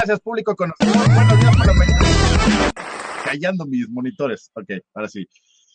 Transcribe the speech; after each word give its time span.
gracias, 0.00 0.20
público 0.20 0.56
conocedor. 0.56 0.96
Buenos 1.14 1.40
días. 1.40 2.72
Callando 3.22 3.66
mis 3.66 3.86
monitores. 3.90 4.50
Ok, 4.54 4.70
ahora 4.94 5.08
sí. 5.08 5.28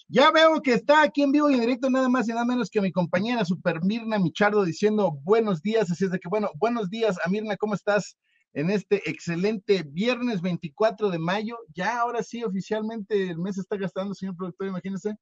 Ya 0.07 0.31
veo 0.31 0.61
que 0.63 0.73
está 0.73 1.03
aquí 1.03 1.21
en 1.21 1.31
vivo 1.31 1.49
y 1.49 1.55
en 1.55 1.59
directo 1.59 1.91
nada 1.91 2.09
más 2.09 2.27
y 2.27 2.31
nada 2.31 2.43
menos 2.45 2.71
que 2.71 2.81
mi 2.81 2.91
compañera 2.91 3.45
Super 3.45 3.83
Mirna 3.83 4.17
Michardo 4.17 4.63
diciendo 4.63 5.11
buenos 5.23 5.61
días. 5.61 5.91
Así 5.91 6.05
es 6.05 6.11
de 6.11 6.19
que, 6.19 6.27
bueno, 6.27 6.49
buenos 6.55 6.89
días 6.89 7.17
a 7.23 7.29
Mirna, 7.29 7.55
¿cómo 7.55 7.75
estás? 7.75 8.17
En 8.53 8.71
este 8.71 9.07
excelente 9.07 9.83
viernes 9.87 10.41
24 10.41 11.11
de 11.11 11.19
mayo. 11.19 11.57
Ya 11.75 11.99
ahora 11.99 12.23
sí, 12.23 12.43
oficialmente 12.43 13.29
el 13.29 13.37
mes 13.37 13.59
está 13.59 13.77
gastando, 13.77 14.15
señor 14.15 14.35
productor, 14.35 14.67
imagínense. 14.67 15.15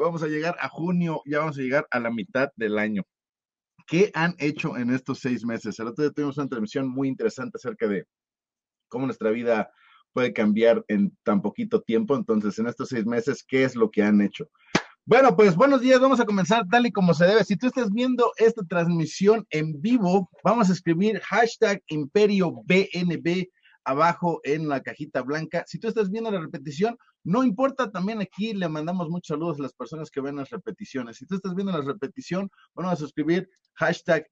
Vamos 0.00 0.22
a 0.22 0.28
llegar 0.28 0.56
a 0.60 0.68
junio, 0.68 1.20
ya 1.26 1.40
vamos 1.40 1.58
a 1.58 1.60
llegar 1.60 1.86
a 1.90 2.00
la 2.00 2.10
mitad 2.10 2.48
del 2.56 2.78
año. 2.78 3.02
¿Qué 3.86 4.10
han 4.14 4.34
hecho 4.38 4.76
en 4.76 4.90
estos 4.90 5.20
seis 5.20 5.44
meses? 5.44 5.78
El 5.78 5.88
otro 5.88 6.04
día 6.04 6.12
tuvimos 6.12 6.38
una 6.38 6.48
transmisión 6.48 6.88
muy 6.88 7.08
interesante 7.08 7.56
acerca 7.56 7.88
de 7.88 8.06
cómo 8.88 9.06
nuestra 9.06 9.30
vida 9.30 9.70
puede 10.12 10.32
cambiar 10.32 10.84
en 10.88 11.16
tan 11.22 11.42
poquito 11.42 11.80
tiempo. 11.80 12.16
Entonces, 12.16 12.58
en 12.58 12.66
estos 12.66 12.88
seis 12.88 13.06
meses, 13.06 13.44
¿qué 13.46 13.64
es 13.64 13.74
lo 13.74 13.90
que 13.90 14.02
han 14.02 14.20
hecho? 14.20 14.48
Bueno, 15.04 15.34
pues 15.34 15.56
buenos 15.56 15.80
días, 15.80 15.98
vamos 15.98 16.20
a 16.20 16.24
comenzar 16.24 16.64
tal 16.70 16.86
y 16.86 16.92
como 16.92 17.12
se 17.12 17.24
debe. 17.24 17.42
Si 17.42 17.56
tú 17.56 17.66
estás 17.66 17.90
viendo 17.90 18.32
esta 18.36 18.62
transmisión 18.62 19.44
en 19.50 19.80
vivo, 19.80 20.30
vamos 20.44 20.70
a 20.70 20.72
escribir 20.72 21.18
hashtag 21.20 21.82
Imperio 21.88 22.62
abajo 23.84 24.40
en 24.44 24.68
la 24.68 24.80
cajita 24.80 25.22
blanca. 25.22 25.64
Si 25.66 25.78
tú 25.78 25.88
estás 25.88 26.10
viendo 26.10 26.30
la 26.30 26.40
repetición, 26.40 26.96
no 27.24 27.44
importa, 27.44 27.90
también 27.90 28.20
aquí 28.20 28.52
le 28.52 28.68
mandamos 28.68 29.08
muchos 29.08 29.34
saludos 29.34 29.58
a 29.58 29.62
las 29.62 29.72
personas 29.72 30.10
que 30.10 30.20
ven 30.20 30.36
las 30.36 30.50
repeticiones. 30.50 31.16
Si 31.16 31.26
tú 31.26 31.36
estás 31.36 31.54
viendo 31.54 31.72
la 31.72 31.84
repetición, 31.84 32.50
vamos 32.74 32.92
a 32.92 32.96
suscribir 32.96 33.48
hashtag. 33.74 34.26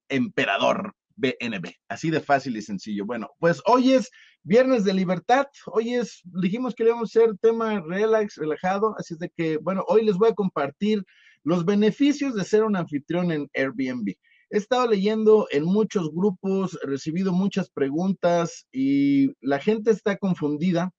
Así 1.87 2.09
de 2.09 2.19
fácil 2.19 2.57
y 2.57 2.61
sencillo. 2.61 3.05
Bueno, 3.05 3.29
pues 3.39 3.61
hoy 3.65 3.93
es 3.93 4.09
viernes 4.43 4.83
de 4.83 4.93
libertad. 4.93 5.47
Hoy 5.67 5.93
es, 5.95 6.21
dijimos 6.23 6.73
que 6.73 6.83
íbamos 6.83 7.15
a 7.15 7.19
hacer 7.19 7.37
tema 7.37 7.81
relax, 7.81 8.35
relajado. 8.37 8.95
Así 8.97 9.13
es 9.13 9.19
de 9.19 9.29
que, 9.29 9.57
bueno, 9.57 9.83
hoy 9.87 10.05
les 10.05 10.17
voy 10.17 10.29
a 10.29 10.35
compartir 10.35 11.03
los 11.43 11.65
beneficios 11.65 12.35
de 12.35 12.43
ser 12.43 12.63
un 12.63 12.75
anfitrión 12.75 13.31
en 13.31 13.49
Airbnb. 13.53 14.15
He 14.51 14.57
estado 14.57 14.87
leyendo 14.87 15.47
en 15.51 15.65
muchos 15.65 16.11
grupos, 16.11 16.77
he 16.83 16.87
recibido 16.87 17.33
muchas 17.33 17.69
preguntas 17.69 18.67
y 18.71 19.31
la 19.41 19.59
gente 19.59 19.91
está 19.91 20.17
confundida 20.17 20.91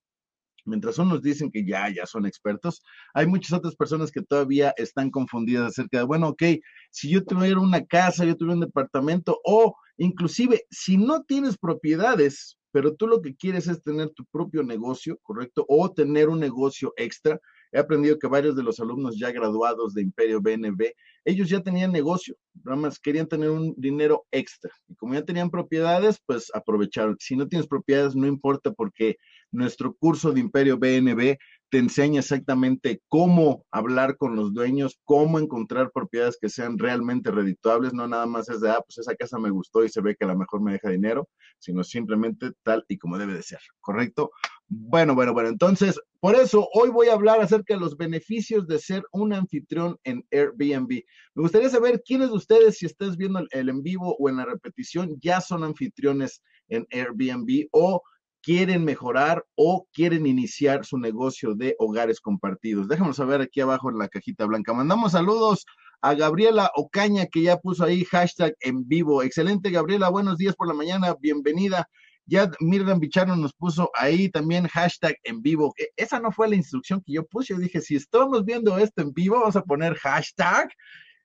Mientras 0.64 0.98
unos 0.98 1.22
dicen 1.22 1.50
que 1.50 1.64
ya, 1.64 1.88
ya 1.92 2.06
son 2.06 2.26
expertos, 2.26 2.82
hay 3.14 3.26
muchas 3.26 3.52
otras 3.52 3.74
personas 3.74 4.10
que 4.12 4.22
todavía 4.22 4.72
están 4.76 5.10
confundidas 5.10 5.72
acerca 5.72 5.98
de, 5.98 6.04
bueno, 6.04 6.28
ok, 6.28 6.42
si 6.90 7.10
yo 7.10 7.24
tuviera 7.24 7.60
una 7.60 7.84
casa, 7.84 8.24
yo 8.24 8.36
tuviera 8.36 8.54
un 8.54 8.60
departamento, 8.60 9.40
o 9.44 9.74
inclusive 9.96 10.64
si 10.70 10.96
no 10.96 11.22
tienes 11.24 11.58
propiedades, 11.58 12.58
pero 12.70 12.94
tú 12.94 13.06
lo 13.06 13.20
que 13.20 13.34
quieres 13.34 13.66
es 13.66 13.82
tener 13.82 14.10
tu 14.10 14.24
propio 14.26 14.62
negocio, 14.62 15.18
¿correcto? 15.22 15.66
O 15.68 15.92
tener 15.92 16.28
un 16.28 16.40
negocio 16.40 16.94
extra. 16.96 17.40
He 17.72 17.78
aprendido 17.78 18.18
que 18.18 18.28
varios 18.28 18.54
de 18.54 18.62
los 18.62 18.78
alumnos 18.80 19.18
ya 19.18 19.32
graduados 19.32 19.94
de 19.94 20.02
Imperio 20.02 20.40
BNB, 20.40 20.92
ellos 21.24 21.48
ya 21.48 21.60
tenían 21.60 21.90
negocio, 21.90 22.36
nada 22.62 22.76
más 22.76 22.98
querían 22.98 23.26
tener 23.26 23.50
un 23.50 23.74
dinero 23.76 24.26
extra. 24.30 24.70
Y 24.88 24.94
como 24.94 25.14
ya 25.14 25.24
tenían 25.24 25.50
propiedades, 25.50 26.20
pues 26.26 26.50
aprovecharon. 26.54 27.16
Si 27.18 27.36
no 27.36 27.48
tienes 27.48 27.66
propiedades, 27.66 28.14
no 28.14 28.26
importa 28.26 28.72
porque 28.72 29.16
nuestro 29.50 29.94
curso 29.94 30.32
de 30.32 30.40
Imperio 30.40 30.78
BNB 30.78 31.38
te 31.72 31.78
enseña 31.78 32.20
exactamente 32.20 33.00
cómo 33.08 33.64
hablar 33.70 34.18
con 34.18 34.36
los 34.36 34.52
dueños, 34.52 35.00
cómo 35.04 35.38
encontrar 35.38 35.90
propiedades 35.90 36.36
que 36.38 36.50
sean 36.50 36.78
realmente 36.78 37.30
redituables, 37.30 37.94
no 37.94 38.06
nada 38.06 38.26
más 38.26 38.50
es 38.50 38.60
de, 38.60 38.70
ah, 38.70 38.82
pues 38.84 38.98
esa 38.98 39.14
casa 39.14 39.38
me 39.38 39.48
gustó 39.48 39.82
y 39.82 39.88
se 39.88 40.02
ve 40.02 40.14
que 40.14 40.26
a 40.26 40.28
lo 40.28 40.36
mejor 40.36 40.60
me 40.60 40.72
deja 40.72 40.90
dinero, 40.90 41.30
sino 41.58 41.82
simplemente 41.82 42.52
tal 42.62 42.84
y 42.88 42.98
como 42.98 43.16
debe 43.16 43.32
de 43.32 43.42
ser, 43.42 43.60
¿correcto? 43.80 44.32
Bueno, 44.74 45.14
bueno, 45.14 45.34
bueno, 45.34 45.50
entonces, 45.50 46.00
por 46.18 46.34
eso 46.34 46.66
hoy 46.72 46.88
voy 46.88 47.08
a 47.08 47.12
hablar 47.12 47.42
acerca 47.42 47.74
de 47.74 47.80
los 47.80 47.94
beneficios 47.94 48.66
de 48.66 48.78
ser 48.78 49.04
un 49.12 49.34
anfitrión 49.34 49.98
en 50.02 50.24
Airbnb. 50.30 51.02
Me 51.34 51.42
gustaría 51.42 51.68
saber 51.68 52.02
quiénes 52.02 52.30
de 52.30 52.36
ustedes, 52.36 52.78
si 52.78 52.86
estás 52.86 53.18
viendo 53.18 53.44
el 53.50 53.68
en 53.68 53.82
vivo 53.82 54.16
o 54.18 54.30
en 54.30 54.38
la 54.38 54.46
repetición, 54.46 55.18
ya 55.20 55.42
son 55.42 55.62
anfitriones 55.62 56.40
en 56.68 56.86
Airbnb 56.90 57.68
o 57.70 58.00
quieren 58.40 58.82
mejorar 58.82 59.44
o 59.56 59.86
quieren 59.92 60.26
iniciar 60.26 60.86
su 60.86 60.96
negocio 60.96 61.54
de 61.54 61.76
hogares 61.78 62.18
compartidos. 62.18 62.88
Déjanos 62.88 63.16
saber 63.16 63.42
aquí 63.42 63.60
abajo 63.60 63.90
en 63.90 63.98
la 63.98 64.08
cajita 64.08 64.46
blanca. 64.46 64.72
Mandamos 64.72 65.12
saludos 65.12 65.66
a 66.00 66.14
Gabriela 66.14 66.70
Ocaña, 66.76 67.26
que 67.26 67.42
ya 67.42 67.58
puso 67.58 67.84
ahí 67.84 68.06
hashtag 68.06 68.54
en 68.60 68.88
vivo. 68.88 69.22
Excelente, 69.22 69.70
Gabriela, 69.70 70.08
buenos 70.08 70.38
días 70.38 70.56
por 70.56 70.66
la 70.66 70.72
mañana, 70.72 71.14
bienvenida. 71.20 71.90
Ya 72.26 72.50
Mirdan 72.60 73.00
Bichano 73.00 73.36
nos 73.36 73.52
puso 73.52 73.90
ahí 73.94 74.28
también 74.28 74.66
hashtag 74.68 75.16
en 75.24 75.42
vivo. 75.42 75.74
E, 75.78 75.88
esa 75.96 76.20
no 76.20 76.32
fue 76.32 76.48
la 76.48 76.56
instrucción 76.56 77.02
que 77.04 77.12
yo 77.12 77.26
puse. 77.26 77.54
Yo 77.54 77.60
dije, 77.60 77.80
si 77.80 77.96
estamos 77.96 78.44
viendo 78.44 78.78
esto 78.78 79.02
en 79.02 79.12
vivo, 79.12 79.40
vamos 79.40 79.56
a 79.56 79.62
poner 79.62 79.94
hashtag 79.96 80.70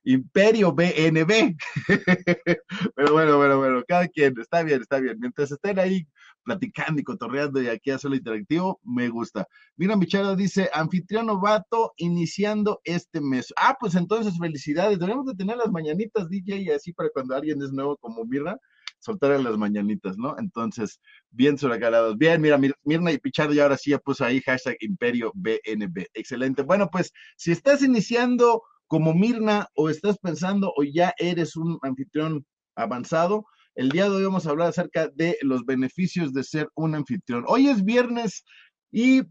Imperio 0.04 0.72
BNB. 0.72 1.56
Pero 2.94 3.12
bueno, 3.12 3.36
bueno, 3.36 3.58
bueno, 3.58 3.82
cada 3.86 4.08
quien, 4.08 4.34
está 4.40 4.62
bien, 4.62 4.80
está 4.80 5.00
bien. 5.00 5.18
Mientras 5.20 5.50
estén 5.50 5.78
ahí 5.78 6.06
platicando 6.44 7.00
y 7.00 7.04
cotorreando 7.04 7.60
y 7.60 7.68
aquí 7.68 7.90
solo 7.98 8.16
interactivo, 8.16 8.80
me 8.82 9.10
gusta. 9.10 9.46
Mira, 9.76 9.96
Michara 9.96 10.34
dice, 10.34 10.70
anfitrión 10.72 11.26
novato 11.26 11.92
iniciando 11.98 12.80
este 12.84 13.20
mes. 13.20 13.52
Ah, 13.56 13.76
pues 13.78 13.94
entonces 13.96 14.38
felicidades. 14.38 14.98
Deberíamos 14.98 15.26
de 15.26 15.34
tener 15.34 15.58
las 15.58 15.70
mañanitas, 15.70 16.28
DJ, 16.30 16.74
así 16.74 16.92
para 16.94 17.10
cuando 17.10 17.36
alguien 17.36 17.60
es 17.60 17.70
nuevo 17.70 17.98
como 17.98 18.24
Mirna, 18.24 18.56
soltar 18.98 19.38
las 19.40 19.56
mañanitas, 19.56 20.16
¿no? 20.18 20.36
Entonces, 20.38 21.00
bien 21.30 21.58
suracarados. 21.58 22.16
Bien, 22.16 22.40
mira, 22.40 22.58
Mirna 22.84 23.12
y 23.12 23.18
Pichardo 23.18 23.54
y 23.54 23.60
ahora 23.60 23.76
sí 23.76 23.90
ya 23.90 23.98
puso 23.98 24.24
ahí 24.24 24.40
hashtag 24.40 24.76
Imperio 24.80 25.32
BNB. 25.34 26.06
Excelente. 26.14 26.62
Bueno, 26.62 26.88
pues 26.90 27.12
si 27.36 27.52
estás 27.52 27.82
iniciando 27.82 28.62
como 28.86 29.14
Mirna 29.14 29.68
o 29.74 29.88
estás 29.88 30.18
pensando 30.18 30.72
o 30.76 30.82
ya 30.82 31.12
eres 31.18 31.56
un 31.56 31.78
anfitrión 31.82 32.44
avanzado, 32.74 33.44
el 33.74 33.90
día 33.90 34.04
de 34.04 34.16
hoy 34.16 34.24
vamos 34.24 34.46
a 34.46 34.50
hablar 34.50 34.68
acerca 34.68 35.08
de 35.14 35.36
los 35.42 35.64
beneficios 35.64 36.32
de 36.32 36.42
ser 36.42 36.68
un 36.74 36.94
anfitrión. 36.94 37.44
Hoy 37.46 37.68
es 37.68 37.84
viernes 37.84 38.44
y 38.90 39.22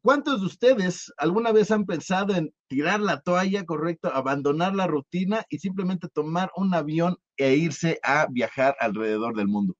¿cuántos 0.00 0.40
de 0.40 0.46
ustedes 0.46 1.12
alguna 1.16 1.50
vez 1.50 1.72
han 1.72 1.86
pensado 1.86 2.34
en 2.34 2.54
tirar 2.68 3.00
la 3.00 3.20
toalla, 3.20 3.64
correcto, 3.64 4.12
abandonar 4.14 4.76
la 4.76 4.86
rutina 4.86 5.44
y 5.48 5.58
simplemente 5.58 6.08
tomar 6.08 6.50
un 6.54 6.72
avión 6.74 7.16
e 7.36 7.54
irse 7.54 7.98
a 8.02 8.26
viajar 8.30 8.76
alrededor 8.80 9.36
del 9.36 9.48
mundo? 9.48 9.76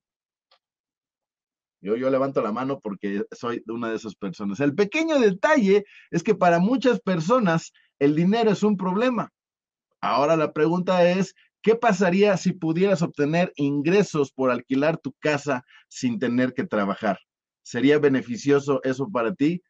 Yo, 1.81 1.95
yo 1.95 2.09
levanto 2.09 2.41
la 2.41 2.51
mano 2.51 2.79
porque 2.79 3.23
soy 3.31 3.63
una 3.67 3.89
de 3.89 3.95
esas 3.95 4.15
personas. 4.15 4.59
El 4.59 4.73
pequeño 4.75 5.19
detalle 5.19 5.85
es 6.11 6.23
que 6.23 6.35
para 6.35 6.59
muchas 6.59 6.99
personas 6.99 7.71
el 7.99 8.15
dinero 8.15 8.51
es 8.51 8.63
un 8.63 8.77
problema. 8.77 9.31
Ahora 10.01 10.35
la 10.35 10.53
pregunta 10.53 11.09
es, 11.09 11.33
¿Qué 11.67 11.75
pasaría 11.75 12.37
si 12.37 12.53
pudieras 12.53 13.01
obtener 13.01 13.51
ingresos 13.57 14.31
por 14.31 14.51
alquilar 14.51 14.97
tu 14.97 15.11
casa 15.19 15.65
sin 15.89 16.17
tener 16.17 16.53
que 16.53 16.63
trabajar? 16.63 17.19
¿Sería 17.61 17.99
beneficioso 17.99 18.79
eso 18.85 19.09
para 19.09 19.33
ti? 19.35 19.61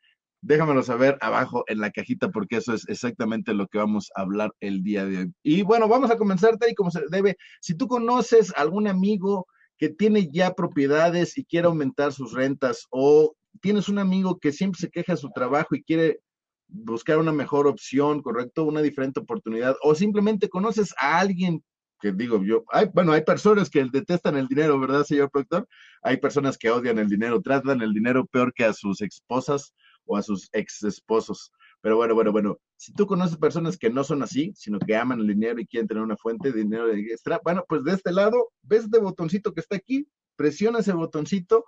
Déjamelo 0.42 0.84
saber 0.84 1.18
abajo 1.22 1.64
en 1.68 1.80
la 1.80 1.92
cajita 1.92 2.30
porque 2.30 2.58
eso 2.58 2.74
es 2.74 2.88
exactamente 2.88 3.54
lo 3.54 3.68
que 3.68 3.80
vamos 3.80 4.10
a 4.16 4.22
hablar 4.22 4.52
el 4.60 4.84
día 4.84 5.06
de 5.06 5.18
hoy. 5.18 5.34
Y 5.44 5.64
bueno, 5.64 5.88
vamos 5.88 6.12
a 6.12 6.18
comenzar 6.18 6.58
tal 6.58 6.70
y 6.70 6.76
como 6.76 6.92
se 6.92 7.02
debe. 7.10 7.38
Si 7.62 7.76
tú 7.76 7.88
conoces 7.88 8.54
algún 8.56 8.88
amigo 8.88 9.48
que 9.78 9.90
tiene 9.90 10.30
ya 10.32 10.54
propiedades 10.54 11.38
y 11.38 11.46
quiere 11.46 11.68
aumentar 11.68 12.14
sus 12.14 12.34
rentas 12.34 12.86
o 12.90 13.36
tienes 13.62 13.90
un 13.90 14.00
amigo 14.00 14.38
que 14.40 14.52
siempre 14.52 14.80
se 14.80 14.90
queja 14.90 15.14
de 15.14 15.18
su 15.18 15.32
trabajo 15.32 15.76
y 15.76 15.84
quiere 15.84 16.20
buscar 16.68 17.18
una 17.18 17.32
mejor 17.32 17.68
opción, 17.68 18.22
correcto, 18.22 18.64
una 18.64 18.82
diferente 18.82 19.20
oportunidad, 19.20 19.76
o 19.82 19.96
simplemente 19.96 20.50
conoces 20.50 20.94
a 21.00 21.20
alguien 21.20 21.64
que 22.00 22.12
digo 22.12 22.44
yo, 22.44 22.64
hay, 22.72 22.88
bueno, 22.94 23.12
hay 23.12 23.24
personas 23.24 23.70
que 23.70 23.84
detestan 23.92 24.38
el 24.38 24.48
dinero, 24.48 24.80
¿verdad, 24.80 25.04
señor 25.04 25.32
productor? 25.32 25.68
Hay 26.04 26.18
personas 26.18 26.58
que 26.58 26.70
odian 26.70 27.00
el 27.00 27.10
dinero, 27.10 27.42
tratan 27.42 27.82
el 27.82 27.94
dinero 27.94 28.26
peor 28.28 28.54
que 28.54 28.66
a 28.66 28.74
sus 28.74 29.02
esposas 29.02 29.74
o 30.08 30.18
a 30.18 30.24
sus 30.24 30.50
ex 30.54 30.84
esposos. 30.84 31.52
Pero 31.82 31.98
bueno, 31.98 32.16
bueno, 32.16 32.32
bueno, 32.32 32.58
si 32.76 32.94
tú 32.94 33.06
conoces 33.06 33.38
personas 33.38 33.78
que 33.78 33.90
no 33.90 34.04
son 34.04 34.24
así, 34.24 34.52
sino 34.56 34.80
que 34.80 34.96
aman 34.96 35.20
el 35.20 35.28
dinero 35.28 35.60
y 35.60 35.68
quieren 35.68 35.88
tener 35.88 36.04
una 36.04 36.18
fuente 36.18 36.52
de 36.52 36.60
dinero 36.60 36.92
extra, 36.92 37.40
bueno, 37.44 37.66
pues 37.68 37.84
de 37.84 37.94
este 37.94 38.12
lado, 38.12 38.52
ves 38.64 38.86
este 38.86 39.00
botoncito 39.00 39.54
que 39.54 39.62
está 39.62 39.76
aquí, 39.76 40.08
presiona 40.36 40.80
ese 40.80 40.94
botoncito, 40.94 41.66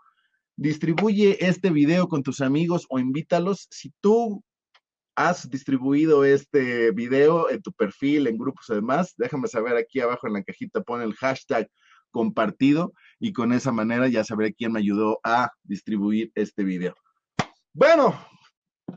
distribuye 0.56 1.46
este 1.46 1.70
video 1.70 2.08
con 2.08 2.24
tus 2.24 2.42
amigos 2.42 2.86
o 2.90 3.00
invítalos. 3.00 3.68
Si 3.70 3.94
tú 4.02 4.44
has 5.16 5.50
distribuido 5.50 6.24
este 6.24 6.92
video 6.92 7.50
en 7.50 7.62
tu 7.62 7.72
perfil, 7.74 8.28
en 8.28 8.38
grupos 8.38 8.66
y 8.70 8.76
demás, 8.76 9.14
déjame 9.18 9.48
saber 9.48 9.78
aquí 9.78 10.00
abajo 10.00 10.28
en 10.28 10.34
la 10.34 10.44
cajita, 10.44 10.82
pon 10.82 11.02
el 11.02 11.14
hashtag 11.14 11.70
compartido 12.12 12.94
y 13.20 13.34
con 13.34 13.54
esa 13.54 13.72
manera 13.72 14.08
ya 14.08 14.24
sabré 14.24 14.54
quién 14.54 14.72
me 14.72 14.80
ayudó 14.80 15.20
a 15.24 15.52
distribuir 15.64 16.32
este 16.36 16.64
video. 16.64 16.96
Bueno, 17.74 18.16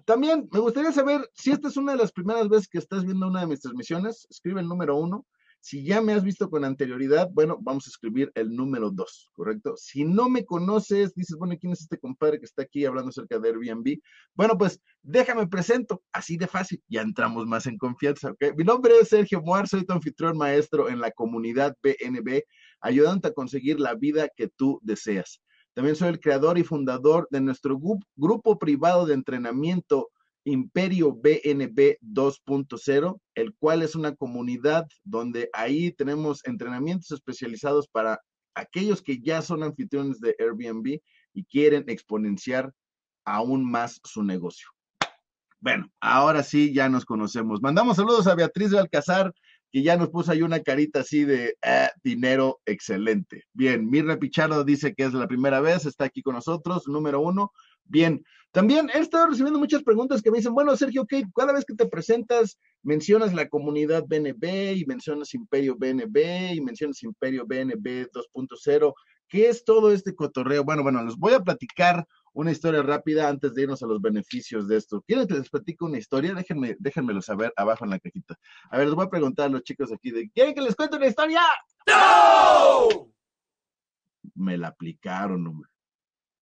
también 0.06 0.48
me 0.50 0.60
gustaría 0.60 0.92
saber 0.92 1.28
si 1.34 1.50
esta 1.50 1.68
es 1.68 1.76
una 1.76 1.92
de 1.92 1.98
las 1.98 2.12
primeras 2.12 2.48
veces 2.48 2.68
que 2.68 2.78
estás 2.78 3.04
viendo 3.04 3.28
una 3.28 3.40
de 3.40 3.46
mis 3.46 3.60
transmisiones, 3.60 4.26
escribe 4.30 4.60
el 4.60 4.68
número 4.68 4.96
uno. 4.96 5.26
Si 5.60 5.84
ya 5.84 6.00
me 6.00 6.12
has 6.12 6.24
visto 6.24 6.50
con 6.50 6.64
anterioridad, 6.64 7.28
bueno, 7.30 7.56
vamos 7.60 7.86
a 7.86 7.90
escribir 7.90 8.32
el 8.34 8.56
número 8.56 8.90
dos, 8.90 9.30
¿correcto? 9.32 9.74
Si 9.76 10.04
no 10.04 10.28
me 10.28 10.44
conoces, 10.44 11.14
dices, 11.14 11.36
bueno, 11.38 11.54
¿quién 11.60 11.72
es 11.72 11.82
este 11.82 11.98
compadre 11.98 12.40
que 12.40 12.46
está 12.46 12.62
aquí 12.62 12.84
hablando 12.84 13.10
acerca 13.10 13.38
de 13.38 13.50
Airbnb? 13.50 14.00
Bueno, 14.34 14.58
pues 14.58 14.80
déjame 15.02 15.46
presento, 15.46 16.02
así 16.10 16.36
de 16.36 16.48
fácil, 16.48 16.82
ya 16.88 17.02
entramos 17.02 17.46
más 17.46 17.66
en 17.66 17.78
confianza, 17.78 18.32
¿ok? 18.32 18.56
Mi 18.56 18.64
nombre 18.64 18.94
es 19.00 19.10
Sergio 19.10 19.40
Moar, 19.40 19.68
soy 19.68 19.84
tu 19.84 19.92
anfitrión 19.92 20.36
maestro 20.36 20.88
en 20.88 20.98
la 20.98 21.12
comunidad 21.12 21.76
BNB, 21.80 22.42
ayudándote 22.80 23.28
a 23.28 23.32
conseguir 23.32 23.78
la 23.78 23.94
vida 23.94 24.28
que 24.34 24.48
tú 24.48 24.80
deseas. 24.82 25.40
También 25.74 25.96
soy 25.96 26.08
el 26.08 26.20
creador 26.20 26.58
y 26.58 26.64
fundador 26.64 27.26
de 27.30 27.40
nuestro 27.40 27.78
grupo 28.16 28.58
privado 28.58 29.06
de 29.06 29.14
entrenamiento 29.14 30.10
Imperio 30.44 31.12
BNB 31.12 31.98
2.0, 32.00 33.20
el 33.34 33.54
cual 33.54 33.82
es 33.82 33.94
una 33.94 34.14
comunidad 34.14 34.86
donde 35.04 35.48
ahí 35.52 35.92
tenemos 35.92 36.44
entrenamientos 36.44 37.12
especializados 37.12 37.86
para 37.88 38.20
aquellos 38.54 39.02
que 39.02 39.20
ya 39.20 39.40
son 39.40 39.62
anfitriones 39.62 40.20
de 40.20 40.34
Airbnb 40.38 41.00
y 41.32 41.44
quieren 41.44 41.84
exponenciar 41.86 42.72
aún 43.24 43.64
más 43.64 44.00
su 44.04 44.22
negocio. 44.22 44.68
Bueno, 45.60 45.88
ahora 46.00 46.42
sí 46.42 46.74
ya 46.74 46.88
nos 46.88 47.04
conocemos. 47.04 47.62
Mandamos 47.62 47.96
saludos 47.96 48.26
a 48.26 48.34
Beatriz 48.34 48.72
de 48.72 48.80
Alcázar, 48.80 49.32
que 49.72 49.82
ya 49.82 49.96
nos 49.96 50.10
puso 50.10 50.30
ahí 50.30 50.42
una 50.42 50.60
carita 50.60 51.00
así 51.00 51.24
de 51.24 51.56
ah, 51.62 51.90
dinero 52.04 52.60
excelente. 52.66 53.44
Bien, 53.54 53.88
Mirna 53.88 54.18
Pichardo 54.18 54.64
dice 54.64 54.94
que 54.94 55.04
es 55.04 55.14
la 55.14 55.26
primera 55.26 55.60
vez, 55.60 55.86
está 55.86 56.04
aquí 56.04 56.22
con 56.22 56.34
nosotros, 56.34 56.86
número 56.86 57.20
uno. 57.20 57.52
Bien, 57.84 58.22
también 58.52 58.90
he 58.94 58.98
estado 58.98 59.28
recibiendo 59.28 59.58
muchas 59.58 59.82
preguntas 59.82 60.20
que 60.20 60.30
me 60.30 60.36
dicen, 60.36 60.52
bueno, 60.52 60.76
Sergio, 60.76 61.06
¿qué? 61.06 61.24
cada 61.34 61.54
vez 61.54 61.64
que 61.64 61.74
te 61.74 61.86
presentas 61.86 62.58
mencionas 62.82 63.32
la 63.32 63.48
comunidad 63.48 64.04
BNB 64.06 64.76
y 64.76 64.84
mencionas 64.84 65.32
Imperio 65.32 65.74
BNB 65.74 66.52
y 66.54 66.60
mencionas 66.60 67.02
Imperio 67.02 67.46
BNB 67.46 68.10
2.0. 68.12 68.94
¿Qué 69.32 69.48
es 69.48 69.64
todo 69.64 69.90
este 69.90 70.14
cotorreo? 70.14 70.62
Bueno, 70.62 70.82
bueno, 70.82 71.02
les 71.02 71.16
voy 71.16 71.32
a 71.32 71.40
platicar 71.40 72.06
una 72.34 72.50
historia 72.50 72.82
rápida 72.82 73.30
antes 73.30 73.54
de 73.54 73.62
irnos 73.62 73.82
a 73.82 73.86
los 73.86 73.98
beneficios 73.98 74.68
de 74.68 74.76
esto. 74.76 75.02
¿Quieren 75.06 75.26
que 75.26 75.32
les 75.32 75.48
platico 75.48 75.86
una 75.86 75.96
historia? 75.96 76.34
Déjenme, 76.34 76.76
déjenmelo 76.78 77.22
saber 77.22 77.50
abajo 77.56 77.86
en 77.86 77.92
la 77.92 77.98
cajita. 77.98 78.38
A 78.68 78.76
ver, 78.76 78.88
les 78.88 78.94
voy 78.94 79.06
a 79.06 79.08
preguntar 79.08 79.46
a 79.46 79.48
los 79.48 79.62
chicos 79.62 79.90
aquí 79.90 80.12
¿quieren 80.34 80.54
que 80.54 80.60
les 80.60 80.76
cuente 80.76 80.98
una 80.98 81.06
historia? 81.06 81.40
¡No! 81.86 83.10
Me 84.34 84.58
la 84.58 84.68
aplicaron, 84.68 85.46
hombre. 85.46 85.70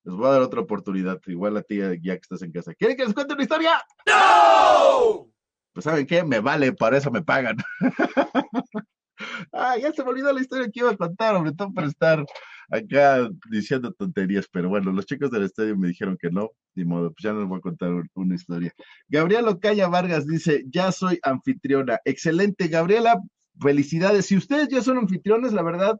Les 0.03 0.13
voy 0.13 0.27
a 0.27 0.33
dar 0.33 0.43
otra 0.43 0.59
oportunidad, 0.59 1.21
igual 1.29 1.59
a 1.59 1.63
ti 1.63 1.79
ya 1.79 2.17
que 2.17 2.23
estás 2.23 2.43
en 2.43 2.51
casa. 2.51 2.75
¿Quieren 2.75 2.97
que 2.97 3.05
les 3.05 3.15
cuente 3.15 3.35
una 3.35 3.45
historia? 3.45 3.81
¡No! 4.05 5.31
Pues 5.73 5.85
¿saben 5.85 6.09
qué? 6.09 6.25
Me 6.25 6.41
vale, 6.41 6.73
para 6.73 6.99
eso 6.99 7.13
me 7.13 7.23
pagan. 7.23 7.57
ah, 9.53 9.77
ya 9.79 9.93
se 9.93 10.03
me 10.03 10.11
olvidó 10.11 10.33
la 10.33 10.41
historia 10.41 10.69
que 10.73 10.81
iba 10.81 10.91
a 10.91 10.97
contar, 10.97 11.37
hombre, 11.37 11.53
todo 11.53 11.73
para 11.73 11.87
estar 11.87 12.27
acá 12.71 13.29
diciendo 13.51 13.93
tonterías, 13.93 14.47
pero 14.51 14.69
bueno, 14.69 14.93
los 14.93 15.07
chicos 15.07 15.31
del 15.31 15.45
estadio 15.45 15.77
me 15.77 15.89
dijeron 15.89 16.17
que 16.21 16.31
no, 16.31 16.51
ni 16.75 16.85
modo, 16.85 17.13
pues 17.13 17.23
ya 17.23 17.33
les 17.33 17.47
voy 17.47 17.59
a 17.59 17.63
contar 17.63 17.91
una 18.15 18.35
historia. 18.35 18.73
Gabriela 19.09 19.51
Ocaya 19.51 19.89
Vargas 19.89 20.27
dice, 20.27 20.65
ya 20.69 20.93
soy 20.93 21.19
anfitriona. 21.23 21.99
Excelente, 22.05 22.69
Gabriela, 22.69 23.21
felicidades. 23.61 24.27
Si 24.27 24.37
ustedes 24.37 24.69
ya 24.69 24.83
son 24.83 24.99
anfitriones, 24.99 25.53
la 25.53 25.63
verdad, 25.63 25.99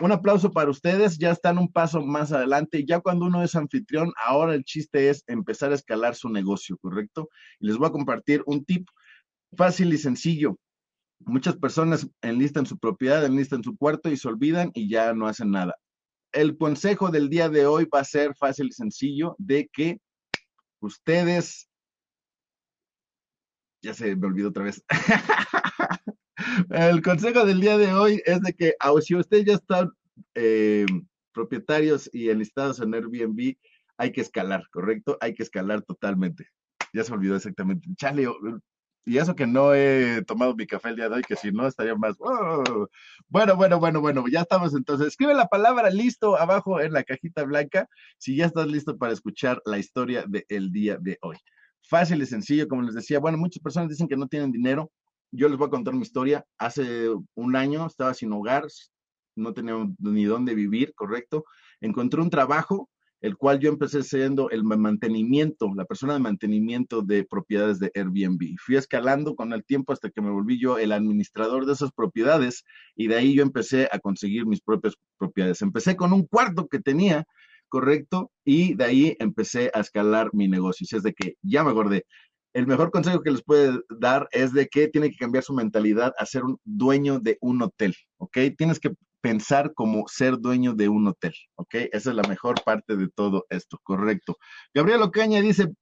un 0.00 0.12
aplauso 0.12 0.50
para 0.50 0.70
ustedes, 0.70 1.18
ya 1.18 1.30
están 1.30 1.58
un 1.58 1.70
paso 1.70 2.02
más 2.02 2.32
adelante. 2.32 2.84
Ya 2.84 3.00
cuando 3.00 3.26
uno 3.26 3.42
es 3.42 3.54
anfitrión, 3.54 4.12
ahora 4.24 4.54
el 4.54 4.64
chiste 4.64 5.08
es 5.08 5.22
empezar 5.26 5.72
a 5.72 5.76
escalar 5.76 6.14
su 6.14 6.28
negocio, 6.28 6.76
¿correcto? 6.78 7.28
Y 7.60 7.66
les 7.66 7.76
voy 7.76 7.88
a 7.88 7.92
compartir 7.92 8.42
un 8.46 8.64
tip 8.64 8.88
fácil 9.56 9.92
y 9.92 9.98
sencillo. 9.98 10.58
Muchas 11.20 11.56
personas 11.56 12.08
enlistan 12.22 12.66
su 12.66 12.78
propiedad, 12.78 13.24
enlistan 13.24 13.62
su 13.62 13.76
cuarto 13.76 14.10
y 14.10 14.16
se 14.16 14.28
olvidan 14.28 14.70
y 14.74 14.88
ya 14.88 15.14
no 15.14 15.26
hacen 15.26 15.50
nada. 15.50 15.74
El 16.34 16.58
consejo 16.58 17.10
del 17.10 17.30
día 17.30 17.48
de 17.48 17.64
hoy 17.64 17.84
va 17.84 18.00
a 18.00 18.04
ser 18.04 18.34
fácil 18.34 18.66
y 18.66 18.72
sencillo 18.72 19.36
de 19.38 19.68
que 19.72 20.00
ustedes, 20.80 21.68
ya 23.80 23.94
se 23.94 24.16
me 24.16 24.26
olvidó 24.26 24.48
otra 24.48 24.64
vez. 24.64 24.84
El 26.70 27.02
consejo 27.02 27.46
del 27.46 27.60
día 27.60 27.78
de 27.78 27.92
hoy 27.92 28.20
es 28.26 28.40
de 28.40 28.52
que 28.52 28.74
si 29.00 29.14
ustedes 29.14 29.44
ya 29.44 29.54
están 29.54 29.92
eh, 30.34 30.86
propietarios 31.32 32.10
y 32.12 32.30
enlistados 32.30 32.80
en 32.80 32.94
Airbnb, 32.94 33.54
hay 33.96 34.10
que 34.10 34.20
escalar, 34.20 34.68
¿correcto? 34.72 35.16
Hay 35.20 35.34
que 35.34 35.44
escalar 35.44 35.82
totalmente. 35.82 36.48
Ya 36.92 37.04
se 37.04 37.12
olvidó 37.12 37.36
exactamente. 37.36 37.88
Chale, 37.96 38.26
y 39.06 39.18
eso 39.18 39.34
que 39.34 39.46
no 39.46 39.74
he 39.74 40.22
tomado 40.26 40.54
mi 40.54 40.66
café 40.66 40.90
el 40.90 40.96
día 40.96 41.08
de 41.08 41.16
hoy, 41.16 41.22
que 41.22 41.36
si 41.36 41.52
no 41.52 41.66
estaría 41.66 41.94
más. 41.94 42.16
¡oh! 42.18 42.88
Bueno, 43.28 43.56
bueno, 43.56 43.78
bueno, 43.78 44.00
bueno, 44.00 44.24
ya 44.30 44.40
estamos 44.40 44.74
entonces. 44.74 45.08
Escribe 45.08 45.34
la 45.34 45.48
palabra 45.48 45.90
listo 45.90 46.36
abajo 46.36 46.80
en 46.80 46.92
la 46.92 47.04
cajita 47.04 47.44
blanca 47.44 47.88
si 48.18 48.36
ya 48.36 48.46
estás 48.46 48.66
listo 48.66 48.96
para 48.96 49.12
escuchar 49.12 49.60
la 49.66 49.78
historia 49.78 50.24
del 50.26 50.72
día 50.72 50.96
de 51.00 51.18
hoy. 51.20 51.36
Fácil 51.82 52.22
y 52.22 52.26
sencillo, 52.26 52.66
como 52.66 52.82
les 52.82 52.94
decía. 52.94 53.18
Bueno, 53.18 53.36
muchas 53.36 53.62
personas 53.62 53.90
dicen 53.90 54.08
que 54.08 54.16
no 54.16 54.26
tienen 54.26 54.52
dinero, 54.52 54.90
yo 55.30 55.48
les 55.48 55.58
voy 55.58 55.66
a 55.66 55.70
contar 55.70 55.92
mi 55.94 56.02
historia. 56.02 56.46
Hace 56.58 57.10
un 57.34 57.56
año 57.56 57.86
estaba 57.86 58.14
sin 58.14 58.32
hogar, 58.32 58.66
no 59.36 59.52
tenía 59.52 59.74
ni 59.98 60.24
dónde 60.24 60.54
vivir, 60.54 60.94
correcto. 60.94 61.44
Encontré 61.80 62.22
un 62.22 62.30
trabajo, 62.30 62.88
el 63.24 63.38
cual 63.38 63.58
yo 63.58 63.70
empecé 63.70 64.02
siendo 64.02 64.50
el 64.50 64.64
mantenimiento, 64.64 65.72
la 65.74 65.86
persona 65.86 66.12
de 66.12 66.18
mantenimiento 66.18 67.00
de 67.00 67.24
propiedades 67.24 67.78
de 67.78 67.90
Airbnb. 67.94 68.54
Fui 68.58 68.76
escalando 68.76 69.34
con 69.34 69.54
el 69.54 69.64
tiempo 69.64 69.94
hasta 69.94 70.10
que 70.10 70.20
me 70.20 70.28
volví 70.30 70.60
yo 70.60 70.76
el 70.76 70.92
administrador 70.92 71.64
de 71.64 71.72
esas 71.72 71.90
propiedades 71.90 72.64
y 72.94 73.06
de 73.06 73.16
ahí 73.16 73.34
yo 73.34 73.42
empecé 73.42 73.88
a 73.90 73.98
conseguir 73.98 74.44
mis 74.44 74.60
propias 74.60 74.96
propiedades. 75.16 75.62
Empecé 75.62 75.96
con 75.96 76.12
un 76.12 76.26
cuarto 76.26 76.68
que 76.68 76.80
tenía, 76.80 77.24
correcto, 77.70 78.30
y 78.44 78.74
de 78.74 78.84
ahí 78.84 79.16
empecé 79.18 79.70
a 79.72 79.80
escalar 79.80 80.28
mi 80.34 80.46
negocio. 80.46 80.86
Y 80.90 80.94
es 80.94 81.02
de 81.02 81.14
que 81.14 81.36
ya 81.40 81.64
me 81.64 81.70
acordé, 81.70 82.04
el 82.52 82.66
mejor 82.66 82.90
consejo 82.90 83.22
que 83.22 83.30
les 83.30 83.42
puede 83.42 83.80
dar 83.88 84.28
es 84.32 84.52
de 84.52 84.68
que 84.68 84.88
tiene 84.88 85.10
que 85.10 85.16
cambiar 85.16 85.44
su 85.44 85.54
mentalidad 85.54 86.12
a 86.18 86.26
ser 86.26 86.44
un 86.44 86.58
dueño 86.62 87.20
de 87.20 87.38
un 87.40 87.62
hotel, 87.62 87.94
¿ok? 88.18 88.36
Tienes 88.58 88.78
que 88.78 88.90
pensar 89.24 89.72
como 89.72 90.06
ser 90.06 90.38
dueño 90.38 90.74
de 90.74 90.90
un 90.90 91.08
hotel, 91.08 91.32
¿ok? 91.54 91.76
Esa 91.92 92.10
es 92.10 92.14
la 92.14 92.28
mejor 92.28 92.62
parte 92.62 92.94
de 92.94 93.08
todo 93.08 93.46
esto, 93.48 93.80
correcto. 93.82 94.36
Gabriela 94.74 95.06
Ocaña 95.06 95.40
dice, 95.40 95.72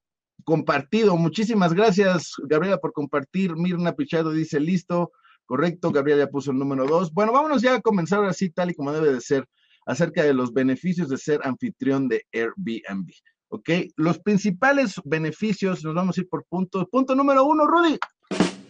compartido, 0.45 1.17
muchísimas 1.17 1.73
gracias, 1.73 2.35
Gabriela, 2.47 2.77
por 2.77 2.93
compartir. 2.93 3.57
Mirna 3.57 3.97
Pichado 3.97 4.31
dice, 4.31 4.61
listo, 4.61 5.11
correcto, 5.45 5.91
Gabriela 5.91 6.23
ya 6.23 6.31
puso 6.31 6.51
el 6.51 6.57
número 6.57 6.85
dos. 6.85 7.11
Bueno, 7.11 7.33
vámonos 7.33 7.61
ya 7.61 7.75
a 7.75 7.81
comenzar 7.81 8.23
así, 8.23 8.49
tal 8.49 8.71
y 8.71 8.75
como 8.75 8.93
debe 8.93 9.11
de 9.11 9.19
ser, 9.19 9.45
acerca 9.85 10.23
de 10.23 10.33
los 10.33 10.53
beneficios 10.53 11.09
de 11.09 11.17
ser 11.17 11.41
anfitrión 11.43 12.07
de 12.07 12.25
Airbnb. 12.31 13.11
¿ok? 13.49 13.69
Los 13.97 14.19
principales 14.19 15.01
beneficios, 15.03 15.83
nos 15.83 15.93
vamos 15.93 16.17
a 16.17 16.21
ir 16.21 16.29
por 16.29 16.45
puntos. 16.45 16.85
Punto 16.89 17.13
número 17.13 17.43
uno, 17.43 17.67
Rudy. 17.67 17.99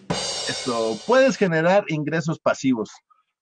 Esto, 0.10 0.98
puedes 1.06 1.38
generar 1.38 1.86
ingresos 1.89 2.39
pasivos. 2.39 2.89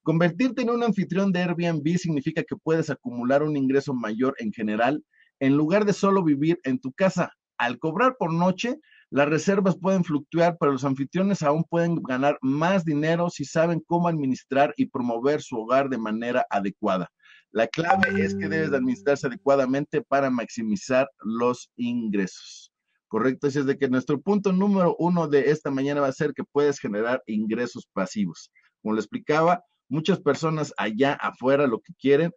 Convertirte 0.03 0.63
en 0.63 0.71
un 0.71 0.83
anfitrión 0.83 1.31
de 1.31 1.41
Airbnb 1.41 1.97
significa 1.97 2.43
que 2.43 2.55
puedes 2.55 2.89
acumular 2.89 3.43
un 3.43 3.55
ingreso 3.55 3.93
mayor 3.93 4.35
en 4.39 4.51
general 4.51 5.03
en 5.39 5.55
lugar 5.55 5.85
de 5.85 5.93
solo 5.93 6.23
vivir 6.23 6.59
en 6.63 6.79
tu 6.79 6.91
casa. 6.91 7.31
Al 7.57 7.77
cobrar 7.77 8.15
por 8.17 8.33
noche, 8.33 8.79
las 9.11 9.29
reservas 9.29 9.77
pueden 9.77 10.03
fluctuar, 10.03 10.57
pero 10.59 10.71
los 10.71 10.85
anfitriones 10.85 11.43
aún 11.43 11.63
pueden 11.65 12.01
ganar 12.01 12.39
más 12.41 12.83
dinero 12.83 13.29
si 13.29 13.45
saben 13.45 13.83
cómo 13.85 14.07
administrar 14.07 14.73
y 14.75 14.87
promover 14.87 15.41
su 15.41 15.57
hogar 15.57 15.89
de 15.89 15.99
manera 15.99 16.45
adecuada. 16.49 17.11
La 17.51 17.67
clave 17.67 18.23
es 18.23 18.33
que 18.33 18.47
debes 18.47 18.73
administrarse 18.73 19.27
adecuadamente 19.27 20.01
para 20.01 20.31
maximizar 20.31 21.09
los 21.19 21.69
ingresos. 21.75 22.71
Correcto, 23.07 23.47
así 23.47 23.59
es 23.59 23.65
de 23.65 23.77
que 23.77 23.89
nuestro 23.89 24.19
punto 24.19 24.53
número 24.53 24.95
uno 24.97 25.27
de 25.27 25.51
esta 25.51 25.69
mañana 25.69 26.01
va 26.01 26.07
a 26.07 26.13
ser 26.13 26.33
que 26.33 26.45
puedes 26.45 26.79
generar 26.79 27.21
ingresos 27.27 27.85
pasivos. 27.93 28.49
Como 28.81 28.95
le 28.95 29.01
explicaba, 29.01 29.63
muchas 29.91 30.19
personas 30.19 30.73
allá 30.77 31.13
afuera 31.13 31.67
lo 31.67 31.79
que 31.81 31.93
quieren. 31.93 32.31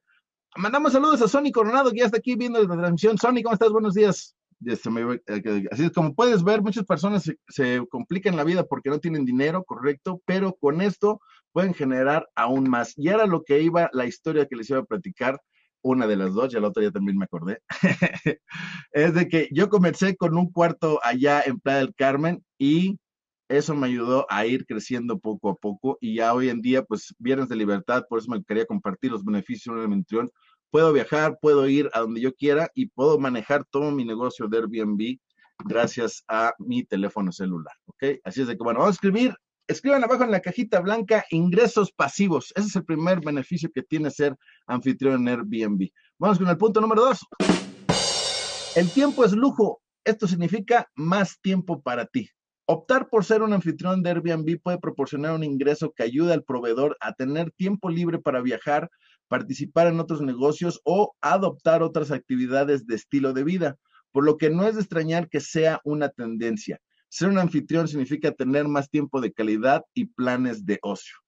Mandamos 0.56 0.92
saludos 0.92 1.23
a 1.23 1.28
Sony 1.28 1.50
Coronado, 1.52 1.90
que 1.90 2.00
ya 2.00 2.06
está 2.06 2.18
aquí 2.18 2.34
viendo 2.34 2.61
la 2.61 2.76
transmisión. 2.76 3.16
Sony, 3.16 3.42
¿cómo 3.42 3.54
estás? 3.54 3.70
Buenos 3.70 3.94
días. 3.94 4.37
Eh, 4.66 5.66
así 5.70 5.84
es 5.84 5.92
como 5.92 6.14
puedes 6.14 6.42
ver, 6.42 6.62
muchas 6.62 6.84
personas 6.84 7.25
se, 7.25 7.38
se, 7.49 7.84
complican 7.90 8.37
la 8.37 8.44
vida 8.44 8.64
porque 8.64 8.88
no 8.88 8.99
tienen 8.99 9.25
dinero, 9.25 9.64
correcto, 9.64 10.23
pero 10.25 10.54
con 10.54 10.80
esto 10.80 11.20
pueden 11.52 11.75
generar 11.75 12.28
aún 12.34 12.68
más. 12.68 12.94
Y 12.96 13.08
era 13.08 13.26
lo 13.26 13.42
que 13.42 13.61
iba 13.61 13.90
la 13.92 14.06
historia 14.06 14.46
que 14.46 14.56
les 14.56 14.70
iba 14.70 14.80
a 14.80 14.84
platicar, 14.84 15.40
una 15.82 16.06
de 16.06 16.16
las 16.16 16.32
dos, 16.32 16.52
ya 16.52 16.61
la 16.61 16.68
otra 16.68 16.82
ya 16.82 16.90
también 16.90 17.18
me 17.18 17.26
acordé, 17.26 17.61
es 18.92 19.14
de 19.14 19.28
que 19.28 19.49
yo 19.52 19.68
comencé 19.68 20.16
con 20.16 20.37
un 20.37 20.50
cuarto 20.50 20.99
allá 21.02 21.42
en 21.44 21.61
Playa 21.61 21.80
del 21.80 21.94
Carmen 21.94 22.42
y 22.58 22.99
eso 23.56 23.75
me 23.75 23.87
ayudó 23.87 24.26
a 24.28 24.46
ir 24.46 24.66
creciendo 24.66 25.18
poco 25.18 25.50
a 25.50 25.54
poco 25.56 25.99
y 26.00 26.16
ya 26.16 26.34
hoy 26.34 26.49
en 26.49 26.61
día, 26.61 26.82
pues, 26.82 27.14
Viernes 27.18 27.49
de 27.49 27.56
Libertad, 27.56 28.04
por 28.08 28.18
eso 28.18 28.30
me 28.30 28.42
quería 28.42 28.66
compartir 28.66 29.12
los 29.12 29.25
beneficios 29.25 29.80
de 29.80 29.88
Mentrión. 29.88 30.30
Puedo 30.70 30.92
viajar, 30.92 31.38
puedo 31.40 31.68
ir 31.68 31.90
a 31.92 32.00
donde 32.00 32.20
yo 32.20 32.34
quiera 32.34 32.68
y 32.75 32.87
puedo 32.87 33.18
manejar 33.18 33.64
todo 33.64 33.90
mi 33.90 34.04
negocio 34.04 34.49
de 34.49 34.58
Airbnb 34.58 35.18
gracias 35.64 36.25
a 36.28 36.52
mi 36.58 36.84
teléfono 36.84 37.30
celular, 37.30 37.75
¿ok? 37.87 38.18
Así 38.25 38.42
es 38.42 38.49
de 38.49 38.56
que, 38.56 38.64
bueno, 38.64 38.80
vamos 38.80 38.94
a 38.94 38.96
escribir 38.96 39.34
Escriban 39.66 40.04
abajo 40.04 40.25
en 40.25 40.30
la 40.30 40.40
cajita 40.40 40.80
blanca 40.80 41.25
ingresos 41.30 41.90
pasivos. 41.90 42.52
Ese 42.54 42.68
es 42.68 42.76
el 42.76 42.84
primer 42.84 43.20
beneficio 43.20 43.70
que 43.73 43.82
tiene 43.82 44.11
ser 44.11 44.37
anfitrión 44.66 45.26
en 45.26 45.28
Airbnb. 45.28 45.88
Vamos 46.18 46.38
con 46.38 46.49
el 46.49 46.58
punto 46.58 46.82
número 46.82 47.06
dos. 47.06 47.20
El 48.76 48.90
tiempo 48.90 49.25
es 49.25 49.32
lujo. 49.32 49.80
Esto 50.04 50.28
significa 50.28 50.90
más 50.94 51.40
tiempo 51.40 51.80
para 51.80 52.04
ti. 52.04 52.28
Optar 52.66 53.11
por 53.11 53.26
ser 53.26 53.42
un 53.42 53.52
anfitrión 53.52 54.02
de 54.02 54.09
Airbnb 54.09 54.59
puede 54.62 54.78
proporcionar 54.78 55.35
un 55.35 55.44
ingreso 55.44 55.92
que 55.92 56.02
ayude 56.02 56.33
al 56.33 56.44
proveedor 56.44 56.97
a 56.99 57.12
tener 57.12 57.50
tiempo 57.50 57.90
libre 57.90 58.18
para 58.18 58.40
viajar, 58.40 58.90
participar 59.28 59.88
en 59.88 60.00
otros 60.00 60.23
negocios 60.23 60.80
o 60.85 61.14
adoptar 61.21 61.83
otras 61.83 62.11
actividades 62.11 62.87
de 62.87 62.94
estilo 62.94 63.35
de 63.35 63.44
vida, 63.44 63.76
por 64.12 64.25
lo 64.25 64.38
que 64.38 64.49
no 64.49 64.66
es 64.66 64.76
de 64.76 64.80
extrañar 64.80 65.28
que 65.28 65.40
sea 65.40 65.83
una 65.85 66.09
tendencia. 66.09 66.80
Ser 67.11 67.28
un 67.28 67.38
anfitrión 67.38 67.87
significa 67.87 68.33
tener 68.33 68.66
más 68.66 68.88
tiempo 68.88 69.21
de 69.21 69.33
calidad 69.33 69.83
y 69.92 70.06
planes 70.06 70.64
de 70.64 70.78
ocio. 70.80 71.24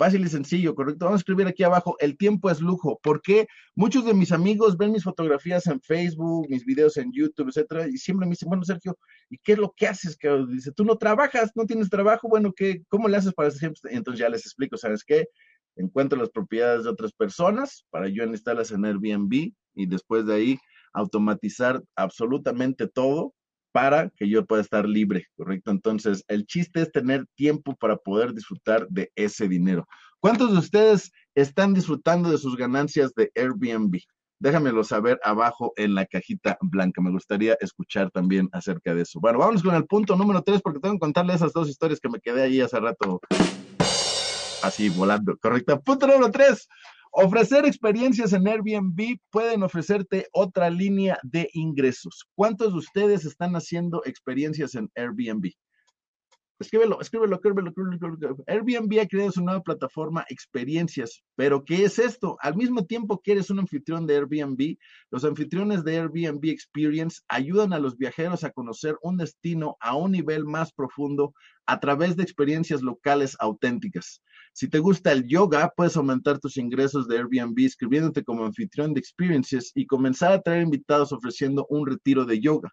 Fácil 0.00 0.24
y 0.24 0.30
sencillo, 0.30 0.74
correcto. 0.74 1.04
Vamos 1.04 1.18
a 1.18 1.20
escribir 1.20 1.46
aquí 1.46 1.62
abajo, 1.62 1.94
el 2.00 2.16
tiempo 2.16 2.48
es 2.48 2.62
lujo, 2.62 2.98
porque 3.02 3.46
muchos 3.74 4.02
de 4.06 4.14
mis 4.14 4.32
amigos 4.32 4.78
ven 4.78 4.92
mis 4.92 5.04
fotografías 5.04 5.66
en 5.66 5.78
Facebook, 5.82 6.46
mis 6.48 6.64
videos 6.64 6.96
en 6.96 7.12
YouTube, 7.12 7.50
etcétera, 7.50 7.86
y 7.86 7.98
siempre 7.98 8.26
me 8.26 8.30
dicen, 8.30 8.48
bueno, 8.48 8.64
Sergio, 8.64 8.96
¿y 9.28 9.36
qué 9.36 9.52
es 9.52 9.58
lo 9.58 9.74
que 9.76 9.86
haces? 9.86 10.16
Que 10.16 10.30
dice, 10.48 10.72
tú 10.72 10.86
no 10.86 10.96
trabajas, 10.96 11.50
no 11.54 11.66
tienes 11.66 11.90
trabajo, 11.90 12.30
bueno, 12.30 12.50
¿qué, 12.56 12.82
¿cómo 12.88 13.08
le 13.08 13.18
haces 13.18 13.34
para 13.34 13.48
hacer? 13.48 13.74
Entonces 13.90 14.20
ya 14.20 14.30
les 14.30 14.40
explico, 14.40 14.78
¿sabes 14.78 15.04
qué? 15.04 15.26
Encuentro 15.76 16.18
las 16.18 16.30
propiedades 16.30 16.84
de 16.84 16.88
otras 16.88 17.12
personas 17.12 17.84
para 17.90 18.08
yo 18.08 18.24
enlistarlas 18.24 18.70
en 18.70 18.86
Airbnb 18.86 19.52
y 19.74 19.86
después 19.86 20.24
de 20.24 20.34
ahí 20.34 20.58
automatizar 20.94 21.82
absolutamente 21.94 22.88
todo 22.88 23.34
para 23.72 24.10
que 24.10 24.28
yo 24.28 24.44
pueda 24.44 24.62
estar 24.62 24.88
libre, 24.88 25.26
¿correcto? 25.36 25.70
Entonces, 25.70 26.24
el 26.28 26.46
chiste 26.46 26.82
es 26.82 26.92
tener 26.92 27.26
tiempo 27.34 27.76
para 27.76 27.96
poder 27.96 28.34
disfrutar 28.34 28.86
de 28.88 29.10
ese 29.14 29.48
dinero. 29.48 29.86
¿Cuántos 30.18 30.52
de 30.52 30.58
ustedes 30.58 31.12
están 31.34 31.74
disfrutando 31.74 32.30
de 32.30 32.38
sus 32.38 32.56
ganancias 32.56 33.14
de 33.14 33.30
Airbnb? 33.34 33.98
Déjamelo 34.38 34.84
saber 34.84 35.20
abajo 35.22 35.72
en 35.76 35.94
la 35.94 36.06
cajita 36.06 36.56
blanca. 36.60 37.02
Me 37.02 37.10
gustaría 37.10 37.56
escuchar 37.60 38.10
también 38.10 38.48
acerca 38.52 38.94
de 38.94 39.02
eso. 39.02 39.20
Bueno, 39.20 39.38
vamos 39.38 39.62
con 39.62 39.74
el 39.74 39.84
punto 39.86 40.16
número 40.16 40.42
tres 40.42 40.62
porque 40.62 40.80
tengo 40.80 40.94
que 40.94 41.00
contarle 41.00 41.34
esas 41.34 41.52
dos 41.52 41.68
historias 41.68 42.00
que 42.00 42.08
me 42.08 42.20
quedé 42.20 42.42
ahí 42.42 42.60
hace 42.60 42.80
rato 42.80 43.20
así 44.62 44.88
volando, 44.88 45.36
¿correcto? 45.38 45.80
Punto 45.80 46.06
número 46.06 46.30
tres. 46.30 46.68
Ofrecer 47.12 47.66
experiencias 47.66 48.32
en 48.32 48.46
Airbnb 48.46 49.18
pueden 49.30 49.64
ofrecerte 49.64 50.28
otra 50.32 50.70
línea 50.70 51.18
de 51.24 51.50
ingresos. 51.54 52.24
¿Cuántos 52.36 52.72
de 52.72 52.78
ustedes 52.78 53.24
están 53.24 53.54
haciendo 53.56 54.02
experiencias 54.04 54.76
en 54.76 54.88
Airbnb? 54.94 55.50
Escríbelo, 56.60 57.00
escríbelo, 57.00 57.36
escríbelo, 57.36 57.70
escríbelo, 57.70 58.44
Airbnb 58.46 59.00
ha 59.00 59.08
creado 59.08 59.32
su 59.32 59.42
nueva 59.42 59.62
plataforma 59.62 60.26
Experiencias, 60.28 61.22
pero 61.34 61.64
¿qué 61.64 61.84
es 61.84 61.98
esto? 61.98 62.36
Al 62.42 62.54
mismo 62.54 62.84
tiempo 62.84 63.22
que 63.24 63.32
eres 63.32 63.48
un 63.48 63.60
anfitrión 63.60 64.06
de 64.06 64.16
Airbnb, 64.16 64.76
los 65.10 65.24
anfitriones 65.24 65.84
de 65.84 65.98
Airbnb 65.98 66.44
Experience 66.44 67.22
ayudan 67.28 67.72
a 67.72 67.78
los 67.78 67.96
viajeros 67.96 68.44
a 68.44 68.50
conocer 68.50 68.94
un 69.00 69.16
destino 69.16 69.78
a 69.80 69.96
un 69.96 70.12
nivel 70.12 70.44
más 70.44 70.70
profundo 70.70 71.32
a 71.64 71.80
través 71.80 72.14
de 72.14 72.24
experiencias 72.24 72.82
locales 72.82 73.38
auténticas. 73.40 74.22
Si 74.52 74.68
te 74.68 74.80
gusta 74.80 75.12
el 75.12 75.26
yoga, 75.26 75.72
puedes 75.74 75.96
aumentar 75.96 76.40
tus 76.40 76.58
ingresos 76.58 77.08
de 77.08 77.16
Airbnb 77.16 77.58
escribiéndote 77.60 78.22
como 78.22 78.44
anfitrión 78.44 78.92
de 78.92 79.00
Experiences 79.00 79.72
y 79.74 79.86
comenzar 79.86 80.32
a 80.32 80.42
traer 80.42 80.64
invitados 80.64 81.10
ofreciendo 81.10 81.66
un 81.70 81.86
retiro 81.86 82.26
de 82.26 82.38
yoga. 82.38 82.70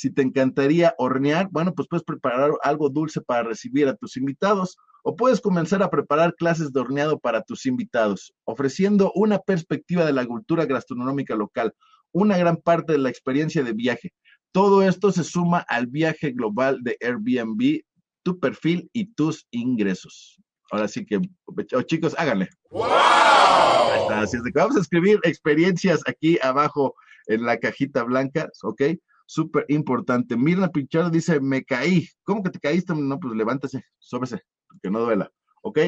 Si 0.00 0.08
te 0.08 0.22
encantaría 0.22 0.94
hornear, 0.96 1.50
bueno, 1.50 1.74
pues 1.74 1.86
puedes 1.86 2.04
preparar 2.04 2.52
algo 2.62 2.88
dulce 2.88 3.20
para 3.20 3.42
recibir 3.42 3.86
a 3.86 3.94
tus 3.94 4.16
invitados 4.16 4.78
o 5.02 5.14
puedes 5.14 5.42
comenzar 5.42 5.82
a 5.82 5.90
preparar 5.90 6.34
clases 6.36 6.72
de 6.72 6.80
horneado 6.80 7.18
para 7.18 7.42
tus 7.42 7.66
invitados, 7.66 8.32
ofreciendo 8.44 9.12
una 9.14 9.40
perspectiva 9.40 10.06
de 10.06 10.14
la 10.14 10.24
cultura 10.24 10.64
gastronómica 10.64 11.34
local, 11.34 11.74
una 12.12 12.38
gran 12.38 12.56
parte 12.56 12.92
de 12.92 12.98
la 12.98 13.10
experiencia 13.10 13.62
de 13.62 13.74
viaje. 13.74 14.14
Todo 14.52 14.82
esto 14.82 15.12
se 15.12 15.22
suma 15.22 15.58
al 15.68 15.86
viaje 15.86 16.30
global 16.30 16.78
de 16.82 16.96
Airbnb, 17.02 17.82
tu 18.22 18.40
perfil 18.40 18.88
y 18.94 19.12
tus 19.12 19.46
ingresos. 19.50 20.40
Ahora 20.70 20.88
sí 20.88 21.04
que, 21.04 21.20
oh, 21.74 21.82
chicos, 21.82 22.14
háganle. 22.16 22.48
¡Wow! 22.70 22.86
Así 24.12 24.38
es 24.38 24.44
de 24.44 24.50
que 24.50 24.60
vamos 24.60 24.78
a 24.78 24.80
escribir 24.80 25.20
experiencias 25.24 26.00
aquí 26.06 26.38
abajo 26.40 26.94
en 27.26 27.44
la 27.44 27.58
cajita 27.58 28.02
blanca, 28.02 28.48
¿ok? 28.62 28.80
Súper 29.30 29.64
importante. 29.68 30.36
Mirna 30.36 30.72
Pichardo 30.72 31.08
dice, 31.08 31.38
me 31.38 31.62
caí. 31.62 32.08
¿Cómo 32.24 32.42
que 32.42 32.50
te 32.50 32.58
caíste? 32.58 32.96
No, 32.96 33.20
pues 33.20 33.32
levántese, 33.36 33.84
sóbese, 34.00 34.42
que 34.82 34.90
no 34.90 34.98
duela, 34.98 35.30
¿ok? 35.62 35.78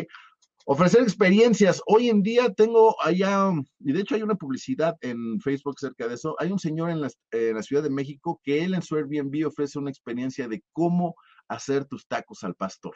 Ofrecer 0.65 1.03
experiencias. 1.03 1.83
Hoy 1.87 2.09
en 2.09 2.23
día 2.23 2.55
tengo 2.55 2.95
allá, 3.03 3.51
y 3.81 3.93
de 3.93 4.01
hecho 4.01 4.15
hay 4.15 4.23
una 4.23 4.37
publicidad 4.37 4.95
en 5.01 5.41
Facebook 5.41 5.81
cerca 5.81 6.07
de 6.07 6.15
eso. 6.15 6.37
Hay 6.39 6.53
un 6.53 6.61
señor 6.61 6.91
en 6.91 7.01
la, 7.01 7.11
en 7.33 7.57
la 7.57 7.65
Ciudad 7.65 7.83
de 7.83 7.91
México 7.91 8.41
que 8.45 8.63
él 8.63 8.75
en 8.75 8.83
su 8.83 8.95
Airbnb 8.95 9.45
ofrece 9.45 9.81
una 9.81 9.91
experiencia 9.91 10.47
de 10.47 10.63
cómo 10.71 11.17
hacer 11.49 11.85
tus 11.85 12.07
tacos 12.07 12.45
al 12.45 12.55
pastor. 12.55 12.95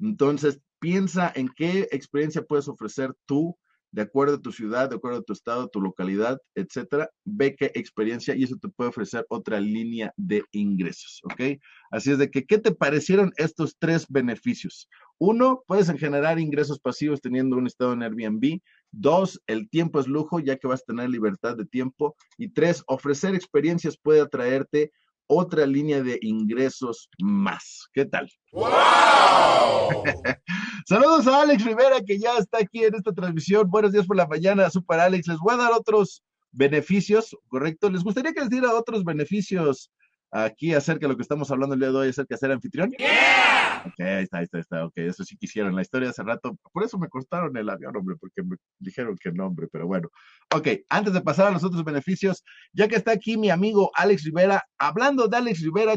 Entonces, 0.00 0.62
piensa 0.78 1.30
en 1.34 1.50
qué 1.54 1.88
experiencia 1.92 2.40
puedes 2.40 2.68
ofrecer 2.68 3.14
tú 3.26 3.54
de 3.94 4.02
acuerdo 4.02 4.34
a 4.34 4.42
tu 4.42 4.50
ciudad, 4.50 4.90
de 4.90 4.96
acuerdo 4.96 5.20
a 5.20 5.22
tu 5.22 5.32
estado, 5.32 5.68
tu 5.68 5.80
localidad, 5.80 6.38
etcétera. 6.56 7.08
Ve 7.24 7.54
qué 7.54 7.70
experiencia 7.74 8.34
y 8.34 8.42
eso 8.42 8.56
te 8.60 8.68
puede 8.68 8.90
ofrecer 8.90 9.24
otra 9.28 9.60
línea 9.60 10.12
de 10.16 10.42
ingresos, 10.50 11.20
¿ok? 11.22 11.60
Así 11.92 12.10
es 12.10 12.18
de 12.18 12.28
que, 12.28 12.44
¿qué 12.44 12.58
te 12.58 12.74
parecieron 12.74 13.32
estos 13.36 13.76
tres 13.78 14.06
beneficios? 14.08 14.88
Uno, 15.18 15.62
puedes 15.68 15.88
generar 15.92 16.40
ingresos 16.40 16.80
pasivos 16.80 17.20
teniendo 17.20 17.56
un 17.56 17.68
estado 17.68 17.92
en 17.92 18.02
Airbnb. 18.02 18.58
Dos, 18.90 19.40
el 19.46 19.70
tiempo 19.70 20.00
es 20.00 20.08
lujo, 20.08 20.40
ya 20.40 20.56
que 20.56 20.66
vas 20.66 20.80
a 20.82 20.86
tener 20.86 21.08
libertad 21.08 21.56
de 21.56 21.64
tiempo. 21.64 22.16
Y 22.36 22.48
tres, 22.48 22.82
ofrecer 22.88 23.36
experiencias 23.36 23.96
puede 23.96 24.20
atraerte 24.20 24.90
otra 25.28 25.66
línea 25.66 26.02
de 26.02 26.18
ingresos 26.20 27.08
más. 27.20 27.86
¿Qué 27.92 28.06
tal? 28.06 28.28
¡Wow! 28.50 30.02
Saludos 30.86 31.26
a 31.26 31.40
Alex 31.40 31.64
Rivera, 31.64 32.02
que 32.06 32.18
ya 32.18 32.36
está 32.36 32.58
aquí 32.58 32.84
en 32.84 32.94
esta 32.94 33.10
transmisión. 33.10 33.70
Buenos 33.70 33.92
días 33.92 34.06
por 34.06 34.18
la 34.18 34.26
mañana, 34.26 34.68
Super 34.68 35.00
Alex. 35.00 35.26
Les 35.28 35.38
voy 35.38 35.54
a 35.54 35.56
dar 35.56 35.72
otros 35.72 36.22
beneficios, 36.52 37.34
¿correcto? 37.48 37.88
¿Les 37.88 38.04
gustaría 38.04 38.34
que 38.34 38.40
les 38.40 38.50
diera 38.50 38.74
otros 38.74 39.02
beneficios 39.02 39.90
aquí 40.30 40.74
acerca 40.74 41.06
de 41.06 41.08
lo 41.08 41.16
que 41.16 41.22
estamos 41.22 41.50
hablando 41.50 41.72
el 41.72 41.80
día 41.80 41.90
de 41.90 41.96
hoy, 41.96 42.08
acerca 42.10 42.34
de 42.34 42.38
ser 42.38 42.52
anfitrión? 42.52 42.90
Yeah. 42.98 43.82
Ok, 43.86 44.00
ahí 44.00 44.24
está, 44.24 44.38
ahí 44.38 44.44
está, 44.44 44.58
ahí 44.58 44.60
está. 44.60 44.84
Ok, 44.84 44.92
eso 44.96 45.24
sí 45.24 45.38
quisieron. 45.38 45.74
La 45.74 45.80
historia 45.80 46.10
hace 46.10 46.22
rato, 46.22 46.54
por 46.70 46.84
eso 46.84 46.98
me 46.98 47.08
cortaron 47.08 47.56
el 47.56 47.70
avión, 47.70 47.96
hombre, 47.96 48.16
porque 48.20 48.42
me 48.42 48.56
dijeron 48.78 49.16
que 49.18 49.32
no, 49.32 49.46
hombre, 49.46 49.68
pero 49.72 49.86
bueno. 49.86 50.10
Ok, 50.54 50.68
antes 50.90 51.14
de 51.14 51.22
pasar 51.22 51.46
a 51.46 51.50
los 51.50 51.64
otros 51.64 51.82
beneficios, 51.82 52.44
ya 52.74 52.88
que 52.88 52.96
está 52.96 53.12
aquí 53.12 53.38
mi 53.38 53.48
amigo 53.48 53.90
Alex 53.94 54.24
Rivera, 54.24 54.62
hablando 54.76 55.28
de 55.28 55.36
Alex 55.38 55.62
Rivera, 55.62 55.94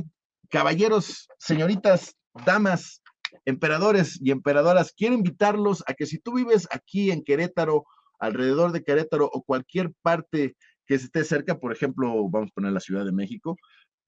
caballeros, 0.50 1.28
señoritas, 1.40 2.16
damas, 2.46 3.02
emperadores 3.46 4.20
y 4.22 4.32
emperadoras, 4.32 4.94
quiero 4.96 5.16
invitarlos 5.16 5.84
a 5.88 5.94
que 5.94 6.06
si 6.06 6.20
tú 6.20 6.34
vives 6.34 6.68
aquí 6.72 7.12
en 7.12 7.24
Querétaro, 7.24 7.86
alrededor 8.20 8.72
de 8.72 8.84
Querétaro 8.84 9.30
o 9.32 9.44
cualquier 9.44 9.94
parte 10.02 10.56
que 10.86 10.96
esté 10.96 11.24
cerca, 11.24 11.60
por 11.60 11.72
ejemplo, 11.72 12.30
vamos 12.30 12.50
a 12.52 12.56
poner 12.56 12.72
la 12.72 12.80
Ciudad 12.80 13.06
de 13.06 13.12
México, 13.12 13.58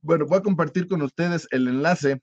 bueno, 0.02 0.26
voy 0.26 0.38
a 0.38 0.44
compartir 0.44 0.88
con 0.88 1.02
ustedes 1.02 1.48
el 1.52 1.68
enlace 1.68 2.22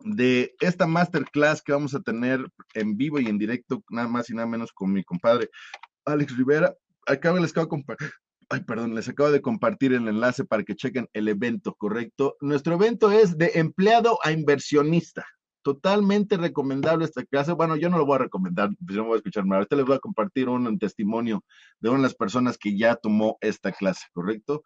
de 0.00 0.54
esta 0.60 0.86
masterclass 0.86 1.62
que 1.62 1.72
vamos 1.72 1.94
a 1.94 2.00
tener 2.00 2.46
en 2.74 2.96
vivo 2.96 3.18
y 3.18 3.26
en 3.26 3.38
directo, 3.38 3.82
nada 3.90 4.08
más 4.08 4.30
y 4.30 4.34
nada 4.34 4.46
menos 4.46 4.72
con 4.72 4.92
mi 4.92 5.02
compadre 5.02 5.50
Alex 6.04 6.36
Rivera. 6.36 6.74
Acabo, 7.06 7.36
de 7.36 7.42
les 7.42 9.08
acabo 9.08 9.30
de 9.30 9.42
compartir 9.42 9.92
el 9.92 10.08
enlace 10.08 10.44
para 10.44 10.62
que 10.62 10.76
chequen 10.76 11.08
el 11.12 11.28
evento, 11.28 11.74
¿correcto? 11.74 12.36
Nuestro 12.40 12.74
evento 12.74 13.10
es 13.10 13.36
de 13.36 13.52
empleado 13.54 14.18
a 14.22 14.32
inversionista. 14.32 15.24
Totalmente 15.64 16.36
recomendable 16.36 17.06
esta 17.06 17.24
clase. 17.24 17.52
Bueno, 17.52 17.74
yo 17.76 17.88
no 17.88 17.96
lo 17.96 18.04
voy 18.04 18.16
a 18.16 18.18
recomendar, 18.18 18.68
pues 18.84 18.96
yo 18.96 19.00
no 19.00 19.08
voy 19.08 19.14
a 19.14 19.16
escuchar 19.16 19.46
más. 19.46 19.56
Ahorita 19.56 19.76
les 19.76 19.86
voy 19.86 19.96
a 19.96 19.98
compartir 19.98 20.46
un 20.50 20.78
testimonio 20.78 21.42
de 21.80 21.88
una 21.88 22.00
de 22.00 22.02
las 22.02 22.14
personas 22.14 22.58
que 22.58 22.76
ya 22.76 22.96
tomó 22.96 23.38
esta 23.40 23.72
clase, 23.72 24.04
¿correcto? 24.12 24.62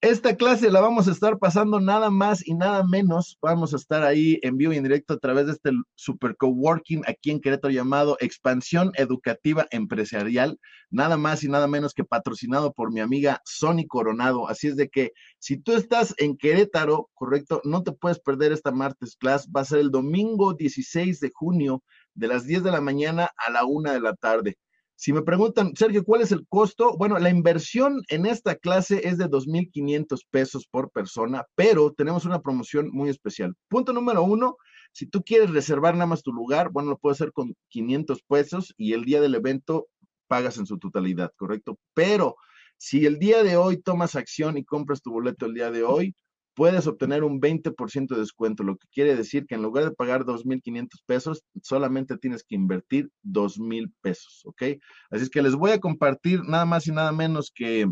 Esta 0.00 0.36
clase 0.36 0.70
la 0.70 0.80
vamos 0.80 1.08
a 1.08 1.10
estar 1.10 1.40
pasando 1.40 1.80
nada 1.80 2.08
más 2.08 2.46
y 2.46 2.54
nada 2.54 2.84
menos. 2.84 3.36
Vamos 3.42 3.74
a 3.74 3.76
estar 3.78 4.04
ahí 4.04 4.38
en 4.42 4.56
vivo 4.56 4.72
y 4.72 4.76
en 4.76 4.84
directo 4.84 5.14
a 5.14 5.18
través 5.18 5.46
de 5.46 5.52
este 5.54 5.72
super 5.96 6.36
coworking 6.36 7.02
aquí 7.08 7.32
en 7.32 7.40
Querétaro 7.40 7.74
llamado 7.74 8.16
Expansión 8.20 8.92
Educativa 8.94 9.66
Empresarial. 9.72 10.60
Nada 10.88 11.16
más 11.16 11.42
y 11.42 11.48
nada 11.48 11.66
menos 11.66 11.94
que 11.94 12.04
patrocinado 12.04 12.72
por 12.72 12.92
mi 12.92 13.00
amiga 13.00 13.42
Sony 13.44 13.88
Coronado. 13.88 14.48
Así 14.48 14.68
es 14.68 14.76
de 14.76 14.88
que 14.88 15.10
si 15.40 15.56
tú 15.56 15.72
estás 15.72 16.14
en 16.18 16.36
Querétaro, 16.36 17.10
correcto, 17.14 17.60
no 17.64 17.82
te 17.82 17.90
puedes 17.90 18.20
perder 18.20 18.52
esta 18.52 18.70
martes 18.70 19.16
class. 19.16 19.48
Va 19.48 19.62
a 19.62 19.64
ser 19.64 19.80
el 19.80 19.90
domingo 19.90 20.54
16 20.54 21.18
de 21.18 21.32
junio 21.34 21.82
de 22.14 22.28
las 22.28 22.46
10 22.46 22.62
de 22.62 22.70
la 22.70 22.80
mañana 22.80 23.30
a 23.36 23.50
la 23.50 23.64
1 23.64 23.92
de 23.94 24.00
la 24.00 24.14
tarde. 24.14 24.58
Si 25.00 25.12
me 25.12 25.22
preguntan, 25.22 25.76
Sergio, 25.76 26.02
¿cuál 26.02 26.22
es 26.22 26.32
el 26.32 26.44
costo? 26.48 26.96
Bueno, 26.96 27.20
la 27.20 27.30
inversión 27.30 28.02
en 28.08 28.26
esta 28.26 28.56
clase 28.56 29.06
es 29.06 29.16
de 29.16 29.26
2.500 29.26 30.26
pesos 30.28 30.66
por 30.68 30.90
persona, 30.90 31.44
pero 31.54 31.92
tenemos 31.92 32.24
una 32.24 32.42
promoción 32.42 32.90
muy 32.90 33.08
especial. 33.08 33.54
Punto 33.68 33.92
número 33.92 34.24
uno, 34.24 34.56
si 34.90 35.06
tú 35.06 35.22
quieres 35.22 35.50
reservar 35.50 35.94
nada 35.94 36.06
más 36.06 36.24
tu 36.24 36.32
lugar, 36.32 36.70
bueno, 36.72 36.90
lo 36.90 36.98
puedes 36.98 37.20
hacer 37.20 37.32
con 37.32 37.54
500 37.68 38.22
pesos 38.24 38.74
y 38.76 38.92
el 38.92 39.04
día 39.04 39.20
del 39.20 39.36
evento 39.36 39.86
pagas 40.26 40.58
en 40.58 40.66
su 40.66 40.78
totalidad, 40.78 41.30
¿correcto? 41.36 41.78
Pero 41.94 42.34
si 42.76 43.06
el 43.06 43.20
día 43.20 43.44
de 43.44 43.56
hoy 43.56 43.80
tomas 43.80 44.16
acción 44.16 44.58
y 44.58 44.64
compras 44.64 45.00
tu 45.00 45.12
boleto 45.12 45.46
el 45.46 45.54
día 45.54 45.70
de 45.70 45.84
hoy, 45.84 46.16
puedes 46.58 46.88
obtener 46.88 47.22
un 47.22 47.40
20% 47.40 48.08
de 48.08 48.20
descuento, 48.20 48.64
lo 48.64 48.76
que 48.76 48.88
quiere 48.88 49.14
decir 49.14 49.46
que 49.46 49.54
en 49.54 49.62
lugar 49.62 49.84
de 49.84 49.92
pagar 49.92 50.24
2.500 50.24 50.88
pesos, 51.06 51.44
solamente 51.62 52.18
tienes 52.18 52.42
que 52.42 52.56
invertir 52.56 53.12
2.000 53.22 53.92
pesos, 54.00 54.42
¿ok? 54.44 54.62
Así 55.08 55.22
es 55.22 55.30
que 55.30 55.40
les 55.40 55.54
voy 55.54 55.70
a 55.70 55.78
compartir 55.78 56.42
nada 56.42 56.64
más 56.64 56.88
y 56.88 56.90
nada 56.90 57.12
menos 57.12 57.52
que, 57.54 57.86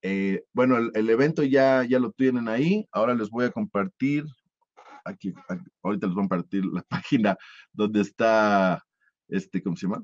eh, 0.00 0.42
bueno, 0.54 0.78
el, 0.78 1.10
evento 1.10 1.42
ya, 1.42 1.84
ya 1.84 1.98
lo 1.98 2.12
tienen 2.12 2.48
ahí, 2.48 2.86
ahora 2.92 3.14
les 3.14 3.28
voy 3.28 3.44
a 3.44 3.50
compartir, 3.50 4.24
aquí, 5.04 5.34
ahorita 5.82 6.06
les 6.06 6.14
voy 6.14 6.24
a 6.24 6.28
compartir 6.28 6.64
la 6.64 6.80
página 6.88 7.36
donde 7.74 8.00
está, 8.00 8.82
este, 9.28 9.62
¿cómo 9.62 9.76
se 9.76 9.86
llama? 9.86 10.02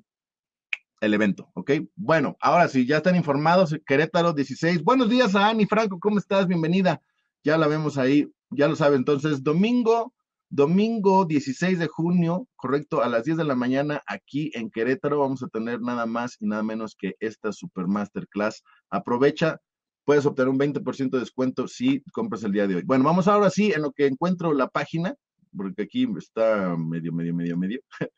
el 1.01 1.15
evento, 1.15 1.51
¿ok? 1.55 1.71
Bueno, 1.97 2.37
ahora 2.39 2.69
sí, 2.69 2.87
ya 2.87 2.99
están 2.99 3.17
informados, 3.17 3.75
Querétaro 3.87 4.35
16. 4.35 4.85
Buenos 4.85 5.09
días 5.09 5.35
a 5.35 5.49
Ani 5.49 5.67
Franco, 5.67 5.99
¿cómo 5.99 6.19
estás? 6.19 6.47
Bienvenida 6.47 7.01
ya 7.45 7.59
la 7.59 7.67
vemos 7.67 7.99
ahí, 7.99 8.29
ya 8.51 8.69
lo 8.69 8.77
sabe. 8.77 8.97
Entonces, 8.97 9.43
domingo, 9.43 10.15
domingo 10.49 11.25
16 11.25 11.79
de 11.79 11.89
junio, 11.89 12.49
correcto, 12.57 13.03
a 13.03 13.09
las 13.09 13.25
10 13.25 13.39
de 13.39 13.45
la 13.45 13.55
mañana 13.55 14.03
aquí 14.07 14.51
en 14.55 14.71
Querétaro 14.71 15.21
vamos 15.21 15.43
a 15.43 15.49
tener 15.49 15.81
nada 15.81 16.07
más 16.07 16.37
y 16.41 16.47
nada 16.47 16.63
menos 16.63 16.95
que 16.97 17.15
esta 17.21 17.53
Super 17.53 17.87
Masterclass. 17.87 18.63
Aprovecha, 18.91 19.59
puedes 20.05 20.27
obtener 20.27 20.49
un 20.49 20.59
20% 20.59 21.11
de 21.11 21.21
descuento 21.21 21.69
si 21.69 22.03
compras 22.13 22.45
el 22.45 22.53
día 22.53 22.67
de 22.67 22.77
hoy. 22.77 22.83
Bueno, 22.85 23.05
vamos 23.05 23.29
ahora 23.29 23.51
sí 23.51 23.73
en 23.73 23.83
lo 23.83 23.93
que 23.93 24.07
encuentro 24.07 24.53
la 24.53 24.69
página, 24.69 25.15
porque 25.57 25.83
aquí 25.83 26.07
está 26.19 26.77
medio, 26.77 27.13
medio, 27.13 27.35
medio, 27.35 27.57
medio. 27.57 27.81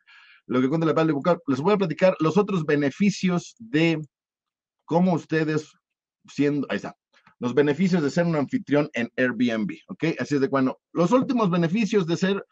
lo 0.46 0.60
que 0.60 0.66
encuentro 0.66 0.88
la 0.88 0.94
página, 0.94 1.14
les 1.46 1.60
voy 1.60 1.74
a 1.74 1.78
platicar 1.78 2.16
los 2.20 2.36
otros 2.36 2.64
beneficios 2.64 3.54
de 3.58 4.00
cómo 4.84 5.14
ustedes 5.14 5.70
siendo, 6.26 6.66
ahí 6.70 6.76
está, 6.76 6.96
los 7.38 7.54
beneficios 7.54 8.02
de 8.02 8.10
ser 8.10 8.26
un 8.26 8.36
anfitrión 8.36 8.88
en 8.94 9.10
Airbnb, 9.16 9.72
¿ok? 9.88 10.04
Así 10.18 10.36
es 10.36 10.40
de 10.40 10.48
cuando 10.48 10.80
los 10.92 11.12
últimos 11.12 11.50
beneficios 11.50 12.06
de 12.06 12.16
ser 12.16 12.44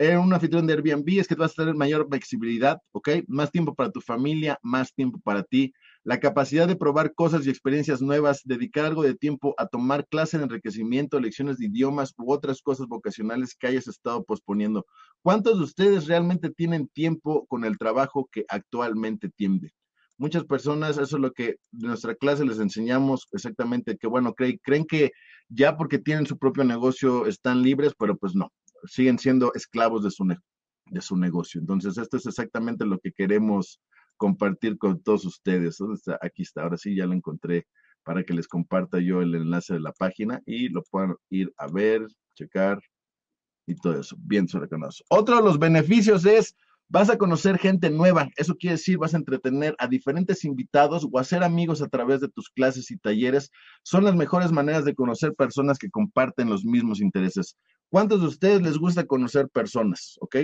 eh, 0.00 0.16
un 0.16 0.32
anfitrión 0.32 0.64
de 0.66 0.74
Airbnb 0.74 1.18
es 1.18 1.26
que 1.26 1.34
vas 1.34 1.52
a 1.52 1.62
tener 1.62 1.74
mayor 1.74 2.06
flexibilidad, 2.08 2.78
¿ok? 2.92 3.08
Más 3.26 3.50
tiempo 3.50 3.74
para 3.74 3.90
tu 3.90 4.00
familia, 4.00 4.56
más 4.62 4.94
tiempo 4.94 5.18
para 5.18 5.42
ti, 5.42 5.72
la 6.04 6.20
capacidad 6.20 6.68
de 6.68 6.76
probar 6.76 7.14
cosas 7.14 7.44
y 7.44 7.50
experiencias 7.50 8.00
nuevas, 8.00 8.42
dedicar 8.44 8.84
algo 8.84 9.02
de 9.02 9.16
tiempo 9.16 9.54
a 9.58 9.66
tomar 9.66 10.06
clases 10.06 10.38
de 10.38 10.44
enriquecimiento, 10.44 11.18
lecciones 11.18 11.58
de 11.58 11.66
idiomas 11.66 12.14
u 12.16 12.32
otras 12.32 12.62
cosas 12.62 12.86
vocacionales 12.86 13.56
que 13.56 13.66
hayas 13.66 13.88
estado 13.88 14.22
posponiendo. 14.22 14.86
¿Cuántos 15.22 15.58
de 15.58 15.64
ustedes 15.64 16.06
realmente 16.06 16.50
tienen 16.50 16.86
tiempo 16.86 17.44
con 17.46 17.64
el 17.64 17.76
trabajo 17.76 18.28
que 18.30 18.44
actualmente 18.48 19.28
tienen? 19.30 19.72
Muchas 20.18 20.44
personas, 20.44 20.98
eso 20.98 21.16
es 21.16 21.22
lo 21.22 21.32
que 21.32 21.48
en 21.48 21.58
nuestra 21.72 22.14
clase 22.14 22.44
les 22.44 22.58
enseñamos 22.58 23.26
exactamente, 23.32 23.96
que 23.96 24.06
bueno, 24.06 24.34
creen, 24.34 24.60
creen 24.62 24.84
que 24.84 25.12
ya 25.48 25.76
porque 25.76 25.98
tienen 25.98 26.26
su 26.26 26.36
propio 26.36 26.64
negocio 26.64 27.26
están 27.26 27.62
libres, 27.62 27.94
pero 27.98 28.16
pues 28.16 28.34
no, 28.34 28.52
siguen 28.84 29.18
siendo 29.18 29.52
esclavos 29.54 30.04
de 30.04 30.10
su, 30.10 30.26
de 30.26 31.00
su 31.00 31.16
negocio. 31.16 31.60
Entonces, 31.60 31.96
esto 31.96 32.16
es 32.16 32.26
exactamente 32.26 32.84
lo 32.84 32.98
que 32.98 33.12
queremos 33.12 33.80
compartir 34.16 34.76
con 34.76 35.00
todos 35.02 35.24
ustedes. 35.24 35.78
Aquí 36.20 36.42
está, 36.42 36.62
ahora 36.62 36.76
sí 36.76 36.94
ya 36.94 37.06
lo 37.06 37.14
encontré 37.14 37.66
para 38.02 38.24
que 38.24 38.34
les 38.34 38.48
comparta 38.48 38.98
yo 39.00 39.22
el 39.22 39.34
enlace 39.34 39.74
de 39.74 39.80
la 39.80 39.92
página 39.92 40.42
y 40.44 40.68
lo 40.68 40.82
puedan 40.90 41.14
ir 41.30 41.52
a 41.56 41.68
ver, 41.68 42.06
checar 42.34 42.80
y 43.66 43.74
todo 43.76 44.00
eso. 44.00 44.16
Bien, 44.18 44.48
sobre 44.48 44.68
Otro 45.08 45.36
de 45.36 45.42
los 45.42 45.58
beneficios 45.58 46.24
es 46.26 46.56
Vas 46.90 47.10
a 47.10 47.18
conocer 47.18 47.58
gente 47.58 47.90
nueva, 47.90 48.30
eso 48.36 48.56
quiere 48.56 48.76
decir, 48.76 48.96
vas 48.96 49.12
a 49.12 49.18
entretener 49.18 49.74
a 49.78 49.86
diferentes 49.88 50.42
invitados 50.46 51.06
o 51.10 51.18
hacer 51.18 51.42
amigos 51.42 51.82
a 51.82 51.88
través 51.88 52.20
de 52.20 52.28
tus 52.28 52.48
clases 52.48 52.90
y 52.90 52.96
talleres. 52.96 53.50
Son 53.82 54.04
las 54.04 54.14
mejores 54.14 54.52
maneras 54.52 54.86
de 54.86 54.94
conocer 54.94 55.34
personas 55.34 55.78
que 55.78 55.90
comparten 55.90 56.48
los 56.48 56.64
mismos 56.64 57.02
intereses. 57.02 57.58
¿Cuántos 57.90 58.22
de 58.22 58.28
ustedes 58.28 58.62
les 58.62 58.78
gusta 58.78 59.04
conocer 59.04 59.50
personas? 59.50 60.16
¿Ok? 60.20 60.36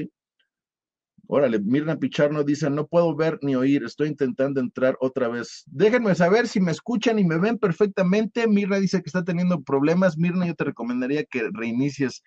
Órale, 1.26 1.59
Mirna 1.61 1.96
Picharno 1.96 2.44
dice, 2.44 2.68
no 2.68 2.87
puedo 2.87 3.16
ver 3.16 3.38
ni 3.40 3.57
oír, 3.57 3.83
estoy 3.83 4.09
intentando 4.09 4.61
entrar 4.61 4.98
otra 5.00 5.28
vez. 5.28 5.64
Déjenme 5.66 6.14
saber 6.14 6.46
si 6.46 6.61
me 6.61 6.72
escuchan 6.72 7.18
y 7.18 7.24
me 7.24 7.38
ven 7.38 7.59
perfectamente. 7.59 8.46
Mirna 8.46 8.78
dice 8.78 9.00
que 9.00 9.09
está 9.09 9.24
teniendo 9.24 9.62
problemas. 9.62 10.18
Mirna, 10.18 10.46
yo 10.46 10.54
te 10.54 10.64
recomendaría 10.64 11.24
que 11.24 11.48
reinicies 11.54 12.22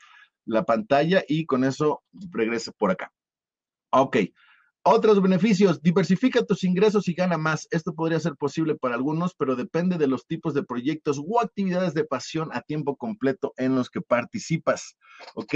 la 0.46 0.64
pantalla 0.64 1.24
y 1.28 1.46
con 1.46 1.64
eso 1.64 2.02
regrese 2.32 2.72
por 2.72 2.90
acá. 2.90 3.12
Ok. 3.92 4.18
Otros 4.90 5.22
beneficios, 5.22 5.82
diversifica 5.82 6.46
tus 6.46 6.64
ingresos 6.64 7.10
y 7.10 7.14
gana 7.14 7.38
más. 7.38 7.68
Esto 7.72 7.94
podría 7.94 8.22
ser 8.22 8.36
posible 8.38 8.76
para 8.76 8.96
algunos, 8.96 9.36
pero 9.36 9.58
depende 9.58 9.98
de 9.98 10.08
los 10.08 10.26
tipos 10.26 10.54
de 10.54 10.64
proyectos 10.64 11.20
o 11.20 11.42
actividades 11.42 11.94
de 11.94 12.06
pasión 12.06 12.50
a 12.54 12.62
tiempo 12.62 12.96
completo 12.96 13.54
en 13.58 13.76
los 13.76 13.90
que 13.90 14.00
participas. 14.00 14.96
¿Ok? 15.36 15.56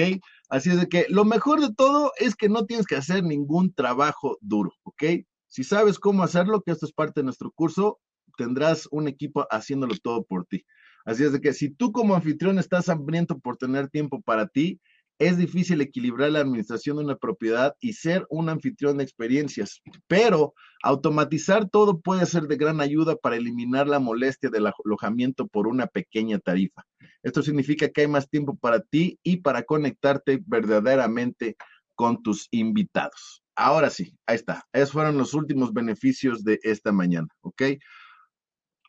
Así 0.50 0.72
es 0.72 0.82
de 0.82 0.90
que 0.90 1.06
lo 1.08 1.24
mejor 1.24 1.62
de 1.62 1.74
todo 1.74 2.12
es 2.18 2.36
que 2.36 2.50
no 2.50 2.66
tienes 2.66 2.86
que 2.86 2.98
hacer 2.98 3.24
ningún 3.24 3.74
trabajo 3.74 4.38
duro. 4.42 4.74
¿Ok? 4.84 5.04
Si 5.48 5.64
sabes 5.64 5.98
cómo 5.98 6.24
hacerlo, 6.24 6.62
que 6.62 6.72
esto 6.72 6.86
es 6.86 6.92
parte 6.92 7.22
de 7.22 7.26
nuestro 7.26 7.52
curso, 7.52 8.02
tendrás 8.38 8.88
un 8.92 9.08
equipo 9.08 9.48
haciéndolo 9.50 9.96
todo 10.04 10.26
por 10.26 10.46
ti. 10.46 10.66
Así 11.06 11.24
es 11.24 11.32
de 11.32 11.42
que 11.42 11.54
si 11.54 11.70
tú 11.70 11.92
como 11.92 12.16
anfitrión 12.16 12.60
estás 12.60 12.90
hambriento 12.90 13.40
por 13.40 13.56
tener 13.56 13.90
tiempo 13.90 14.22
para 14.22 14.48
ti, 14.48 14.82
es 15.22 15.38
difícil 15.38 15.82
equilibrar 15.82 16.32
la 16.32 16.40
administración 16.40 16.98
de 16.98 17.04
una 17.04 17.16
propiedad 17.16 17.76
y 17.80 17.94
ser 17.94 18.26
un 18.32 18.50
anfitrión 18.50 18.98
de 18.98 19.04
experiencias, 19.04 19.80
pero 20.08 20.56
automatizar 20.82 21.70
todo 21.70 22.02
puede 22.02 22.26
ser 22.26 22.48
de 22.48 22.56
gran 22.56 22.82
ayuda 22.82 23.16
para 23.16 23.36
eliminar 23.36 23.88
la 23.88 24.00
molestia 24.00 24.50
del 24.50 24.66
alojamiento 24.66 25.48
por 25.48 25.68
una 25.68 25.86
pequeña 25.86 26.40
tarifa. 26.40 26.88
Esto 27.22 27.44
significa 27.44 27.88
que 27.90 28.02
hay 28.02 28.08
más 28.08 28.32
tiempo 28.32 28.56
para 28.56 28.80
ti 28.80 29.20
y 29.22 29.38
para 29.38 29.62
conectarte 29.62 30.42
verdaderamente 30.44 31.56
con 31.94 32.24
tus 32.24 32.48
invitados. 32.50 33.44
Ahora 33.56 33.92
sí, 33.92 34.18
ahí 34.26 34.38
está. 34.38 34.66
Esos 34.74 34.94
fueron 34.94 35.20
los 35.20 35.36
últimos 35.36 35.72
beneficios 35.72 36.44
de 36.44 36.60
esta 36.64 36.92
mañana, 36.92 37.28
¿ok? 37.42 37.62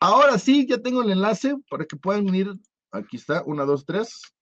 Ahora 0.01 0.39
sí, 0.39 0.65
ya 0.67 0.79
tengo 0.79 1.03
el 1.03 1.11
enlace 1.11 1.53
para 1.69 1.85
que 1.85 1.95
puedan 1.95 2.33
ir. 2.33 2.51
Aquí 2.91 3.17
está, 3.17 3.43
una, 3.45 3.65
dos, 3.65 3.85
tres. 3.85 4.33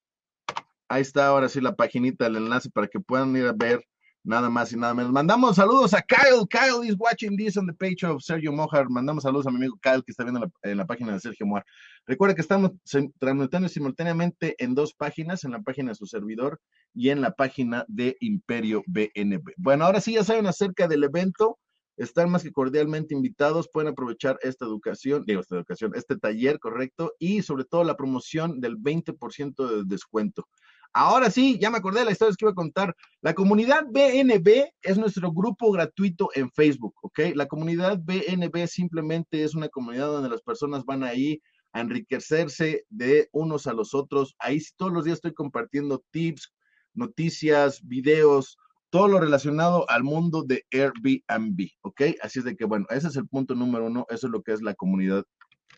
Ahí 0.92 1.00
está 1.00 1.28
ahora 1.28 1.48
sí 1.48 1.58
la 1.62 1.74
paginita, 1.74 2.26
el 2.26 2.36
enlace 2.36 2.68
para 2.68 2.86
que 2.86 3.00
puedan 3.00 3.34
ir 3.34 3.46
a 3.46 3.54
ver 3.54 3.82
nada 4.24 4.50
más 4.50 4.74
y 4.74 4.76
nada 4.76 4.92
menos. 4.92 5.10
Mandamos 5.10 5.56
saludos 5.56 5.94
a 5.94 6.02
Kyle. 6.02 6.46
Kyle 6.50 6.86
is 6.86 6.96
watching 6.98 7.34
this 7.34 7.56
on 7.56 7.66
the 7.66 7.72
page 7.72 8.04
of 8.04 8.22
Sergio 8.22 8.52
Mojar. 8.52 8.90
Mandamos 8.90 9.22
saludos 9.22 9.46
a 9.46 9.50
mi 9.50 9.56
amigo 9.56 9.78
Kyle 9.80 10.02
que 10.04 10.10
está 10.10 10.22
viendo 10.22 10.52
en 10.62 10.76
la 10.76 10.86
página 10.86 11.14
de 11.14 11.20
Sergio 11.20 11.46
Mojar. 11.46 11.64
Recuerda 12.06 12.34
que 12.34 12.42
estamos 12.42 12.72
transmitiendo 13.18 13.70
simultáneamente 13.70 14.54
en 14.62 14.74
dos 14.74 14.92
páginas, 14.92 15.44
en 15.44 15.52
la 15.52 15.62
página 15.62 15.92
de 15.92 15.94
su 15.94 16.04
servidor 16.04 16.60
y 16.92 17.08
en 17.08 17.22
la 17.22 17.30
página 17.30 17.86
de 17.88 18.18
Imperio 18.20 18.82
BNB. 18.86 19.54
Bueno, 19.56 19.86
ahora 19.86 20.02
sí 20.02 20.12
ya 20.12 20.24
saben 20.24 20.46
acerca 20.46 20.88
del 20.88 21.04
evento. 21.04 21.58
Están 21.96 22.30
más 22.30 22.42
que 22.42 22.52
cordialmente 22.52 23.14
invitados, 23.14 23.70
pueden 23.72 23.92
aprovechar 23.92 24.38
esta 24.42 24.66
educación, 24.66 25.24
digo, 25.26 25.40
esta 25.40 25.56
educación, 25.56 25.92
este 25.94 26.18
taller, 26.18 26.58
correcto, 26.58 27.12
y 27.18 27.42
sobre 27.42 27.64
todo 27.64 27.84
la 27.84 27.96
promoción 27.96 28.60
del 28.60 28.76
20% 28.76 29.68
de 29.68 29.84
descuento. 29.84 30.48
Ahora 30.94 31.30
sí, 31.30 31.58
ya 31.58 31.70
me 31.70 31.78
acordé 31.78 32.00
de 32.00 32.04
la 32.06 32.12
historia 32.12 32.34
que 32.36 32.44
iba 32.44 32.52
a 32.52 32.54
contar. 32.54 32.94
La 33.22 33.32
comunidad 33.32 33.86
BNB 33.88 34.72
es 34.82 34.98
nuestro 34.98 35.32
grupo 35.32 35.72
gratuito 35.72 36.28
en 36.34 36.50
Facebook, 36.50 36.94
¿ok? 37.02 37.20
La 37.34 37.46
comunidad 37.46 37.98
BNB 37.98 38.66
simplemente 38.66 39.42
es 39.42 39.54
una 39.54 39.68
comunidad 39.68 40.08
donde 40.08 40.28
las 40.28 40.42
personas 40.42 40.84
van 40.84 41.02
ahí 41.02 41.40
a 41.72 41.80
enriquecerse 41.80 42.84
de 42.90 43.28
unos 43.32 43.66
a 43.66 43.72
los 43.72 43.94
otros. 43.94 44.34
Ahí 44.38 44.60
todos 44.76 44.92
los 44.92 45.04
días 45.04 45.16
estoy 45.16 45.32
compartiendo 45.32 46.04
tips, 46.10 46.52
noticias, 46.92 47.80
videos, 47.82 48.58
todo 48.90 49.08
lo 49.08 49.18
relacionado 49.18 49.88
al 49.88 50.04
mundo 50.04 50.42
de 50.42 50.66
Airbnb, 50.70 51.70
¿ok? 51.80 52.02
Así 52.20 52.40
es 52.40 52.44
de 52.44 52.54
que, 52.54 52.66
bueno, 52.66 52.84
ese 52.90 53.08
es 53.08 53.16
el 53.16 53.26
punto 53.26 53.54
número 53.54 53.86
uno, 53.86 54.04
eso 54.10 54.26
es 54.26 54.30
lo 54.30 54.42
que 54.42 54.52
es 54.52 54.60
la 54.60 54.74
comunidad 54.74 55.24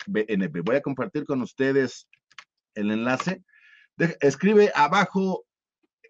BNB. 0.09 0.63
Voy 0.65 0.75
a 0.75 0.83
compartir 0.83 1.25
con 1.25 1.41
ustedes 1.41 2.09
el 2.75 2.91
enlace 2.91 3.45
escribe 4.21 4.73
abajo 4.75 5.45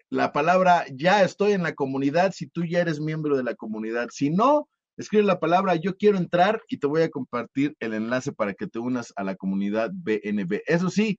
la 0.09 0.31
palabra 0.31 0.85
ya 0.93 1.23
estoy 1.23 1.53
en 1.53 1.63
la 1.63 1.73
comunidad 1.73 2.31
si 2.31 2.47
tú 2.47 2.63
ya 2.63 2.79
eres 2.79 2.99
miembro 2.99 3.37
de 3.37 3.43
la 3.43 3.55
comunidad. 3.55 4.09
Si 4.11 4.29
no, 4.29 4.69
escribe 4.97 5.23
la 5.23 5.39
palabra 5.39 5.75
yo 5.75 5.95
quiero 5.95 6.17
entrar 6.17 6.61
y 6.67 6.77
te 6.77 6.87
voy 6.87 7.01
a 7.01 7.09
compartir 7.09 7.75
el 7.79 7.93
enlace 7.93 8.31
para 8.31 8.53
que 8.53 8.67
te 8.67 8.79
unas 8.79 9.13
a 9.15 9.23
la 9.23 9.35
comunidad 9.35 9.91
BNB. 9.93 10.61
Eso 10.67 10.89
sí, 10.89 11.17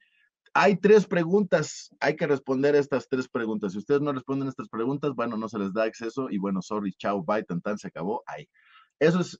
hay 0.54 0.76
tres 0.76 1.06
preguntas, 1.06 1.90
hay 2.00 2.16
que 2.16 2.26
responder 2.26 2.74
estas 2.74 3.08
tres 3.08 3.28
preguntas. 3.28 3.72
Si 3.72 3.78
ustedes 3.78 4.00
no 4.00 4.12
responden 4.12 4.48
estas 4.48 4.68
preguntas, 4.68 5.12
bueno, 5.14 5.36
no 5.36 5.48
se 5.48 5.58
les 5.58 5.72
da 5.72 5.84
acceso 5.84 6.28
y 6.30 6.38
bueno, 6.38 6.62
sorry, 6.62 6.94
chao, 6.94 7.22
bye, 7.22 7.44
tan 7.44 7.60
tan, 7.60 7.78
se 7.78 7.88
acabó 7.88 8.22
ahí. 8.26 8.48
Eso 8.98 9.20
es 9.20 9.38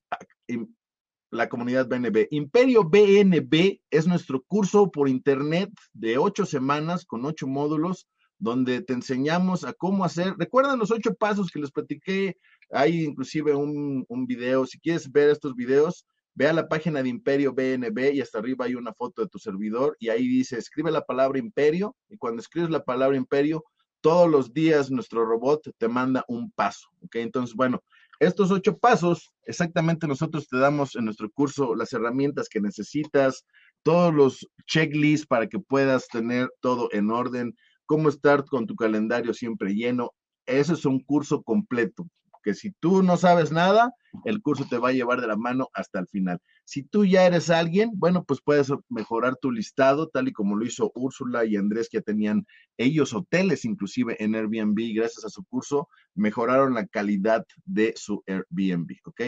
la 1.31 1.49
comunidad 1.49 1.89
BNB. 1.89 2.29
Imperio 2.31 2.85
BNB 2.85 3.81
es 3.91 4.07
nuestro 4.07 4.43
curso 4.43 4.91
por 4.91 5.09
internet 5.09 5.71
de 5.93 6.19
ocho 6.19 6.47
semanas 6.47 7.05
con 7.05 7.25
ocho 7.25 7.47
módulos 7.47 8.07
donde 8.39 8.83
te 8.83 8.93
enseñamos 8.93 9.65
a 9.65 9.73
cómo 9.73 10.05
hacer. 10.05 10.35
Recuerdan 10.39 10.79
los 10.79 10.91
ocho 10.91 11.15
pasos 11.15 11.51
que 11.51 11.59
les 11.59 11.71
platiqué. 11.71 12.37
Hay 12.71 13.05
inclusive 13.05 13.55
un, 13.55 14.05
un 14.09 14.27
video. 14.27 14.67
Si 14.67 14.79
quieres 14.79 15.11
ver 15.11 15.31
estos 15.31 15.55
videos, 15.55 16.07
ve 16.35 16.47
a 16.47 16.53
la 16.53 16.69
página 16.69 17.03
de 17.03 17.09
Imperio 17.09 17.55
BNB 17.55 18.15
y 18.15 18.21
hasta 18.21 18.39
arriba 18.39 18.67
hay 18.67 18.75
una 18.75 18.93
foto 18.93 19.23
de 19.23 19.29
tu 19.29 19.39
servidor 19.39 19.97
y 19.99 20.11
ahí 20.11 20.29
dice, 20.29 20.59
escribe 20.59 20.91
la 20.91 21.05
palabra 21.05 21.39
imperio 21.39 21.97
y 22.11 22.19
cuando 22.19 22.41
escribes 22.41 22.71
la 22.71 22.85
palabra 22.85 23.17
imperio, 23.17 23.65
todos 24.03 24.31
los 24.31 24.53
días 24.53 24.91
nuestro 24.91 25.25
robot 25.25 25.71
te 25.79 25.89
manda 25.89 26.25
un 26.29 26.51
paso. 26.51 26.89
¿Ok? 27.03 27.17
Entonces, 27.17 27.57
bueno, 27.57 27.83
estos 28.21 28.51
ocho 28.51 28.79
pasos, 28.79 29.33
exactamente 29.45 30.07
nosotros 30.07 30.49
te 30.49 30.59
damos 30.59 30.97
en 30.97 31.05
nuestro 31.05 31.31
curso 31.31 31.75
las 31.75 31.93
herramientas 31.93 32.49
que 32.49 32.61
necesitas, 32.61 33.45
todos 33.83 34.15
los 34.15 34.47
checklists 34.67 35.27
para 35.27 35.47
que 35.49 35.59
puedas 35.59 36.09
tener 36.09 36.49
todo 36.61 36.89
en 36.93 37.11
orden, 37.11 37.55
cómo 37.85 38.09
estar 38.09 38.45
con 38.45 38.67
tu 38.67 38.75
calendario 38.75 39.33
siempre 39.35 39.75
lleno. 39.75 40.13
Eso 40.47 40.75
es 40.75 40.85
un 40.85 41.01
curso 41.01 41.43
completo 41.43 42.07
que 42.47 42.55
si 42.55 42.71
tú 42.71 43.03
no 43.03 43.17
sabes 43.17 43.51
nada, 43.51 43.93
el 44.25 44.41
curso 44.41 44.67
te 44.71 44.79
va 44.79 44.91
a 44.91 44.93
llevar 44.93 45.21
de 45.21 45.27
la 45.27 45.35
mano 45.35 45.69
hasta 45.75 45.99
el 45.99 46.07
final. 46.07 46.39
Si 46.65 46.85
tú 46.85 47.05
ya 47.05 47.27
eres 47.27 47.51
alguien, 47.51 47.91
bueno, 47.95 48.23
pues 48.23 48.41
puedes 48.41 48.73
mejorar 48.89 49.35
tu 49.35 49.51
listado, 49.51 50.09
tal 50.11 50.29
y 50.29 50.33
como 50.33 50.55
lo 50.55 50.65
hizo 50.65 50.93
Úrsula 50.95 51.45
y 51.45 51.57
Andrés, 51.57 51.89
que 51.91 52.03
tenían 52.03 52.47
ellos 52.79 53.13
hoteles 53.15 53.65
inclusive 53.65 54.17
en 54.23 54.37
Airbnb, 54.37 54.79
gracias 54.95 55.25
a 55.25 55.29
su 55.29 55.45
curso, 55.47 55.89
mejoraron 56.15 56.75
la 56.75 56.87
calidad 56.87 57.45
de 57.65 57.95
su 57.97 58.23
Airbnb, 58.29 58.93
¿ok? 59.07 59.23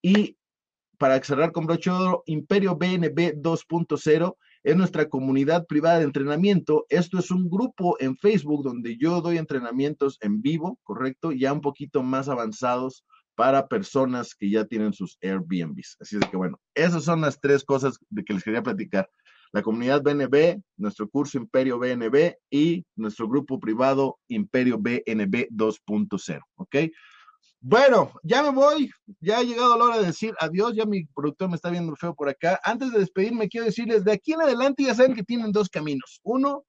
Y 0.00 0.38
para 0.96 1.22
cerrar 1.22 1.52
con 1.52 1.66
broche 1.66 1.90
Imperio 2.24 2.76
BNB 2.76 3.42
2.0 3.42 4.36
es 4.64 4.76
nuestra 4.76 5.08
comunidad 5.08 5.66
privada 5.66 5.98
de 5.98 6.04
entrenamiento. 6.04 6.86
Esto 6.88 7.18
es 7.18 7.30
un 7.30 7.50
grupo 7.50 7.96
en 8.00 8.16
Facebook 8.16 8.64
donde 8.64 8.96
yo 8.96 9.20
doy 9.20 9.36
entrenamientos 9.36 10.16
en 10.22 10.40
vivo, 10.40 10.78
correcto, 10.82 11.32
ya 11.32 11.52
un 11.52 11.60
poquito 11.60 12.02
más 12.02 12.30
avanzados 12.30 13.04
para 13.34 13.68
personas 13.68 14.34
que 14.34 14.48
ya 14.48 14.64
tienen 14.64 14.94
sus 14.94 15.18
Airbnbs. 15.20 15.98
Así 16.00 16.16
es 16.16 16.26
que 16.30 16.36
bueno, 16.36 16.58
esas 16.74 17.04
son 17.04 17.20
las 17.20 17.38
tres 17.40 17.62
cosas 17.62 17.98
de 18.08 18.24
que 18.24 18.32
les 18.32 18.42
quería 18.42 18.62
platicar. 18.62 19.08
La 19.52 19.62
comunidad 19.62 20.02
BNB, 20.02 20.60
nuestro 20.78 21.08
curso 21.08 21.36
Imperio 21.38 21.78
BNB 21.78 22.34
y 22.50 22.84
nuestro 22.96 23.28
grupo 23.28 23.60
privado 23.60 24.18
Imperio 24.28 24.78
BNB 24.78 25.48
2.0. 25.50 26.40
¿Ok? 26.56 26.76
Bueno, 27.66 28.12
ya 28.22 28.42
me 28.42 28.50
voy, 28.50 28.90
ya 29.20 29.38
ha 29.38 29.42
llegado 29.42 29.78
la 29.78 29.84
hora 29.84 29.98
de 29.98 30.04
decir 30.04 30.34
adiós, 30.38 30.74
ya 30.76 30.84
mi 30.84 31.06
productor 31.06 31.48
me 31.48 31.56
está 31.56 31.70
viendo 31.70 31.96
feo 31.96 32.14
por 32.14 32.28
acá. 32.28 32.60
Antes 32.62 32.92
de 32.92 32.98
despedirme, 32.98 33.48
quiero 33.48 33.64
decirles, 33.64 34.04
de 34.04 34.12
aquí 34.12 34.34
en 34.34 34.42
adelante 34.42 34.82
ya 34.82 34.94
saben 34.94 35.14
que 35.14 35.22
tienen 35.22 35.50
dos 35.50 35.70
caminos. 35.70 36.20
Uno, 36.24 36.66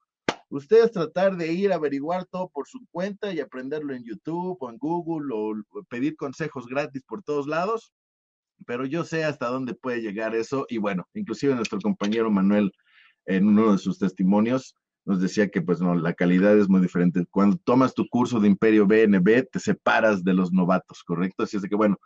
ustedes 0.47 0.93
tratar 0.93 1.36
de 1.36 1.51
ir 1.51 1.73
a 1.73 1.75
averiguar 1.75 2.23
todo 2.23 2.47
por 2.47 2.65
su 2.69 2.79
cuenta 2.91 3.34
y 3.34 3.41
aprenderlo 3.41 3.93
en 3.93 4.05
YouTube 4.05 4.55
o 4.58 4.69
en 4.69 4.77
Google 4.77 5.34
o 5.34 5.84
pedir 5.89 6.15
consejos 6.15 6.65
gratis 6.65 7.03
por 7.05 7.23
todos 7.23 7.45
lados, 7.45 7.91
pero 8.65 8.86
yo 8.86 9.03
sé 9.03 9.25
hasta 9.25 9.47
dónde 9.47 9.73
puede 9.73 9.99
llegar 9.99 10.34
eso 10.34 10.65
y 10.69 10.77
bueno, 10.77 11.10
inclusive 11.13 11.55
nuestro 11.55 11.81
compañero 11.81 12.31
Manuel 12.31 12.71
en 13.25 13.49
uno 13.49 13.73
de 13.73 13.79
sus 13.79 13.99
testimonios 13.99 14.73
nos 15.05 15.21
decía 15.21 15.49
que 15.49 15.61
pues 15.61 15.79
no, 15.79 15.95
la 15.95 16.13
calidad 16.13 16.57
es 16.57 16.67
muy 16.67 16.81
diferente. 16.81 17.25
Cuando 17.29 17.57
tomas 17.57 17.93
tu 17.93 18.07
curso 18.09 18.39
de 18.39 18.47
Imperio 18.47 18.87
BNB, 18.87 19.47
te 19.51 19.59
separas 19.59 20.23
de 20.23 20.33
los 20.33 20.51
novatos, 20.51 21.03
¿correcto? 21.03 21.43
Así 21.43 21.57
es 21.57 21.63
que 21.63 21.75
bueno, 21.75 21.97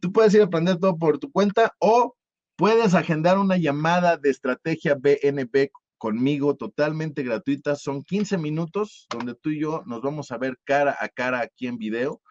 tú 0.00 0.10
puedes 0.10 0.34
ir 0.34 0.40
a 0.40 0.44
aprender 0.44 0.78
todo 0.78 0.96
por 0.96 1.18
tu 1.18 1.30
cuenta 1.30 1.74
o 1.78 2.16
puedes 2.56 2.94
agendar 2.94 3.38
una 3.38 3.58
llamada 3.58 4.16
de 4.16 4.30
estrategia 4.30 4.94
BNB 4.94 5.68
conmigo 5.98 6.56
totalmente 6.56 7.22
gratuita. 7.22 7.76
Son 7.76 8.02
15 8.02 8.38
minutos 8.38 9.06
donde 9.10 9.34
tú 9.34 9.50
y 9.50 9.60
yo 9.60 9.82
nos 9.86 10.00
vamos 10.00 10.30
a 10.30 10.38
ver 10.38 10.58
cara 10.64 10.96
a 10.98 11.08
cara 11.08 11.40
aquí 11.40 11.66
en 11.66 11.76
video. 11.76 12.22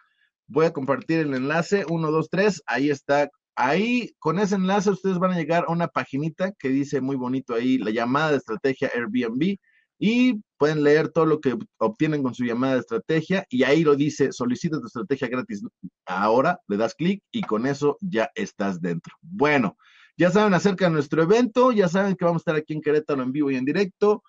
Voy 0.48 0.66
a 0.66 0.74
compartir 0.74 1.20
el 1.20 1.34
enlace, 1.36 1.86
1, 1.88 2.12
2, 2.12 2.30
3, 2.30 2.64
ahí 2.66 2.90
está. 2.90 3.30
Ahí, 3.56 4.14
con 4.20 4.40
ese 4.40 4.56
enlace, 4.56 4.90
ustedes 4.90 5.18
van 5.18 5.32
a 5.32 5.38
llegar 5.38 5.66
a 5.68 5.72
una 5.72 5.88
paginita 5.88 6.52
que 6.54 6.70
dice 6.70 7.00
muy 7.00 7.16
bonito 7.16 7.54
ahí, 7.54 7.78
la 7.78 7.92
llamada 7.92 8.32
de 8.32 8.38
estrategia 8.38 8.92
Airbnb 8.94 9.58
y 9.98 10.42
pueden 10.58 10.84
leer 10.84 11.10
todo 11.10 11.26
lo 11.26 11.40
que 11.40 11.58
obtienen 11.78 12.24
con 12.24 12.34
su 12.34 12.44
llamada 12.44 12.74
de 12.74 12.80
estrategia 12.80 13.46
y 13.50 13.64
ahí 13.64 13.84
lo 13.84 13.96
dice, 13.96 14.32
solicita 14.32 14.80
tu 14.80 14.88
estrategia 14.88 15.28
gratis 15.28 15.64
ahora, 16.06 16.60
le 16.68 16.78
das 16.78 16.96
clic 16.96 17.24
y 17.32 17.42
con 17.42 17.66
eso 17.66 17.98
ya 18.02 18.30
estás 18.36 18.82
dentro. 18.82 19.16
Bueno, 19.22 19.78
ya 20.18 20.32
saben 20.32 20.54
acerca 20.54 20.86
de 20.86 20.92
nuestro 20.92 21.24
evento, 21.24 21.72
ya 21.72 21.90
saben 21.90 22.16
que 22.16 22.26
vamos 22.26 22.42
a 22.42 22.44
estar 22.44 22.56
aquí 22.56 22.74
en 22.74 22.82
Querétaro 22.82 23.22
en 23.22 23.32
vivo 23.32 23.52
y 23.52 23.56
en 23.56 23.66
directo. 23.66 24.24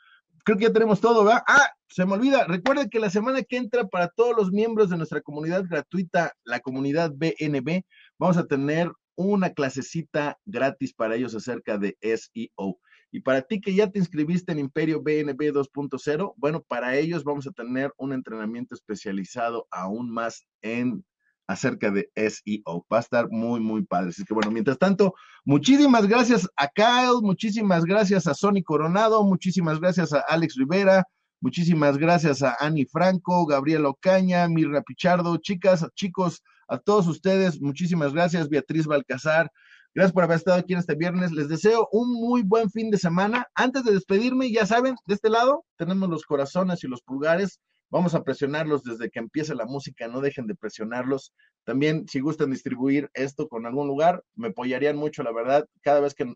Creo 0.44 0.58
que 0.58 0.64
ya 0.64 0.72
tenemos 0.72 1.00
todo, 1.00 1.24
¿verdad? 1.24 1.42
Ah, 1.46 1.70
se 1.88 2.04
me 2.04 2.14
olvida, 2.14 2.44
recuerden 2.44 2.88
que 2.88 3.00
la 3.00 3.10
semana 3.10 3.42
que 3.42 3.56
entra 3.56 3.86
para 3.86 4.08
todos 4.08 4.36
los 4.36 4.52
miembros 4.52 4.90
de 4.90 4.96
nuestra 4.96 5.20
comunidad 5.20 5.64
gratuita, 5.68 6.32
la 6.44 6.60
comunidad 6.60 7.12
BNB, 7.14 7.82
vamos 8.18 8.36
a 8.36 8.46
tener 8.46 8.90
una 9.16 9.50
clasecita 9.50 10.38
gratis 10.44 10.92
para 10.92 11.16
ellos 11.16 11.34
acerca 11.34 11.78
de 11.78 11.96
SEO. 12.00 12.78
Y 13.16 13.20
para 13.20 13.40
ti 13.40 13.62
que 13.62 13.74
ya 13.74 13.90
te 13.90 13.98
inscribiste 13.98 14.52
en 14.52 14.58
Imperio 14.58 15.00
BNB 15.00 15.50
2.0, 15.50 16.34
bueno, 16.36 16.60
para 16.60 16.96
ellos 16.96 17.24
vamos 17.24 17.46
a 17.46 17.50
tener 17.50 17.90
un 17.96 18.12
entrenamiento 18.12 18.74
especializado 18.74 19.66
aún 19.70 20.10
más 20.10 20.46
en 20.60 21.02
acerca 21.46 21.90
de 21.90 22.10
SEO. 22.14 22.84
Va 22.92 22.98
a 22.98 23.00
estar 23.00 23.30
muy, 23.30 23.58
muy 23.58 23.86
padre. 23.86 24.10
Así 24.10 24.22
que 24.22 24.34
bueno, 24.34 24.50
mientras 24.50 24.78
tanto, 24.78 25.14
muchísimas 25.46 26.06
gracias 26.06 26.46
a 26.58 26.68
Kyle, 26.68 27.22
muchísimas 27.22 27.86
gracias 27.86 28.26
a 28.26 28.34
Sony 28.34 28.62
Coronado, 28.62 29.24
muchísimas 29.24 29.80
gracias 29.80 30.12
a 30.12 30.20
Alex 30.28 30.56
Rivera, 30.56 31.02
muchísimas 31.40 31.96
gracias 31.96 32.42
a 32.42 32.54
Ani 32.60 32.84
Franco, 32.84 33.46
Gabriela 33.46 33.88
Ocaña, 33.88 34.46
Mirra 34.46 34.82
Pichardo, 34.82 35.38
chicas, 35.38 35.86
chicos, 35.94 36.42
a 36.68 36.76
todos 36.76 37.06
ustedes, 37.06 37.62
muchísimas 37.62 38.12
gracias, 38.12 38.50
Beatriz 38.50 38.86
Balcazar, 38.86 39.50
Gracias 39.96 40.12
por 40.12 40.24
haber 40.24 40.36
estado 40.36 40.58
aquí 40.58 40.74
en 40.74 40.80
este 40.80 40.94
viernes. 40.94 41.32
Les 41.32 41.48
deseo 41.48 41.88
un 41.90 42.12
muy 42.12 42.42
buen 42.42 42.68
fin 42.68 42.90
de 42.90 42.98
semana. 42.98 43.46
Antes 43.54 43.82
de 43.82 43.94
despedirme, 43.94 44.52
ya 44.52 44.66
saben, 44.66 44.94
de 45.06 45.14
este 45.14 45.30
lado 45.30 45.64
tenemos 45.78 46.10
los 46.10 46.26
corazones 46.26 46.84
y 46.84 46.86
los 46.86 47.00
pulgares. 47.00 47.62
Vamos 47.88 48.14
a 48.14 48.22
presionarlos 48.22 48.82
desde 48.84 49.08
que 49.08 49.20
empiece 49.20 49.54
la 49.54 49.64
música, 49.64 50.06
no 50.06 50.20
dejen 50.20 50.46
de 50.48 50.54
presionarlos. 50.54 51.32
También, 51.64 52.06
si 52.08 52.20
gustan 52.20 52.50
distribuir 52.50 53.08
esto 53.14 53.48
con 53.48 53.64
algún 53.64 53.86
lugar, 53.86 54.22
me 54.34 54.48
apoyarían 54.48 54.98
mucho, 54.98 55.22
la 55.22 55.32
verdad. 55.32 55.66
Cada 55.80 56.00
vez 56.00 56.12
que 56.12 56.30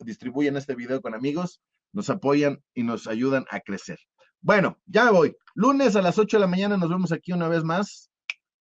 distribuyen 0.00 0.56
este 0.56 0.74
video 0.74 1.00
con 1.00 1.14
amigos, 1.14 1.60
nos 1.92 2.10
apoyan 2.10 2.64
y 2.74 2.82
nos 2.82 3.06
ayudan 3.06 3.44
a 3.48 3.60
crecer. 3.60 4.00
Bueno, 4.40 4.76
ya 4.86 5.04
me 5.04 5.12
voy. 5.12 5.36
Lunes 5.54 5.94
a 5.94 6.02
las 6.02 6.18
8 6.18 6.38
de 6.38 6.40
la 6.40 6.48
mañana 6.48 6.76
nos 6.76 6.90
vemos 6.90 7.12
aquí 7.12 7.32
una 7.32 7.46
vez 7.46 7.62
más. 7.62 8.10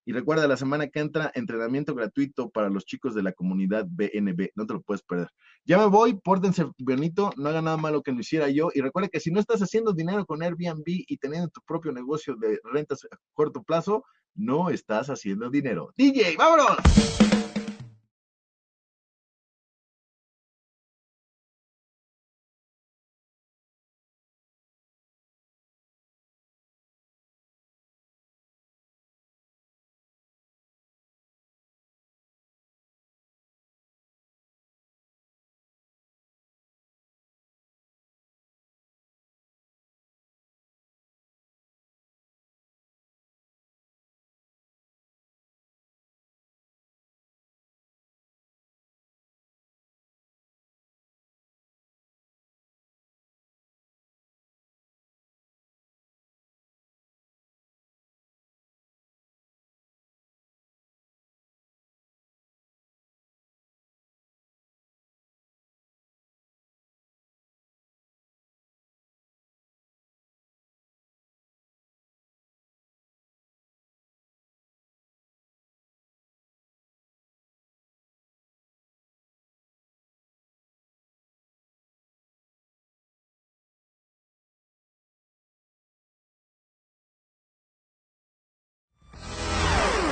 Y 0.06 0.12
recuerda, 0.12 0.48
la 0.48 0.58
semana 0.58 0.88
que 0.88 1.00
entra, 1.00 1.32
entrenamiento 1.34 1.96
gratuito 1.96 2.50
para 2.50 2.70
los 2.70 2.86
chicos 2.86 3.16
de 3.16 3.24
la 3.24 3.32
comunidad 3.32 3.86
BNB. 3.90 4.50
No 4.56 4.66
te 4.66 4.74
lo 4.74 4.82
puedes 4.82 5.02
perder. 5.04 5.30
Ya 5.66 5.78
me 5.78 5.86
voy, 5.86 6.14
pórtense 6.14 6.66
bonito, 6.78 7.32
no 7.38 7.50
hagan 7.50 7.66
nada 7.66 7.78
malo 7.78 8.04
que 8.04 8.12
no 8.12 8.20
hiciera 8.20 8.50
yo. 8.50 8.70
Y 8.74 8.82
recuerda 8.82 9.10
que 9.10 9.20
si 9.20 9.32
no 9.32 9.40
estás 9.40 9.62
haciendo 9.62 9.94
dinero 9.94 10.26
con 10.26 10.44
Airbnb 10.44 10.84
y 10.86 11.18
teniendo 11.18 11.48
tu 11.50 11.62
propio 11.62 11.92
negocio 11.92 12.36
de 12.36 12.60
rentas 12.64 13.06
a 13.06 13.18
corto 13.34 13.64
plazo, 13.64 14.04
no 14.36 14.70
estás 14.70 15.10
haciendo 15.10 15.50
dinero. 15.50 15.94
DJ, 15.96 16.36
vámonos. 16.38 16.78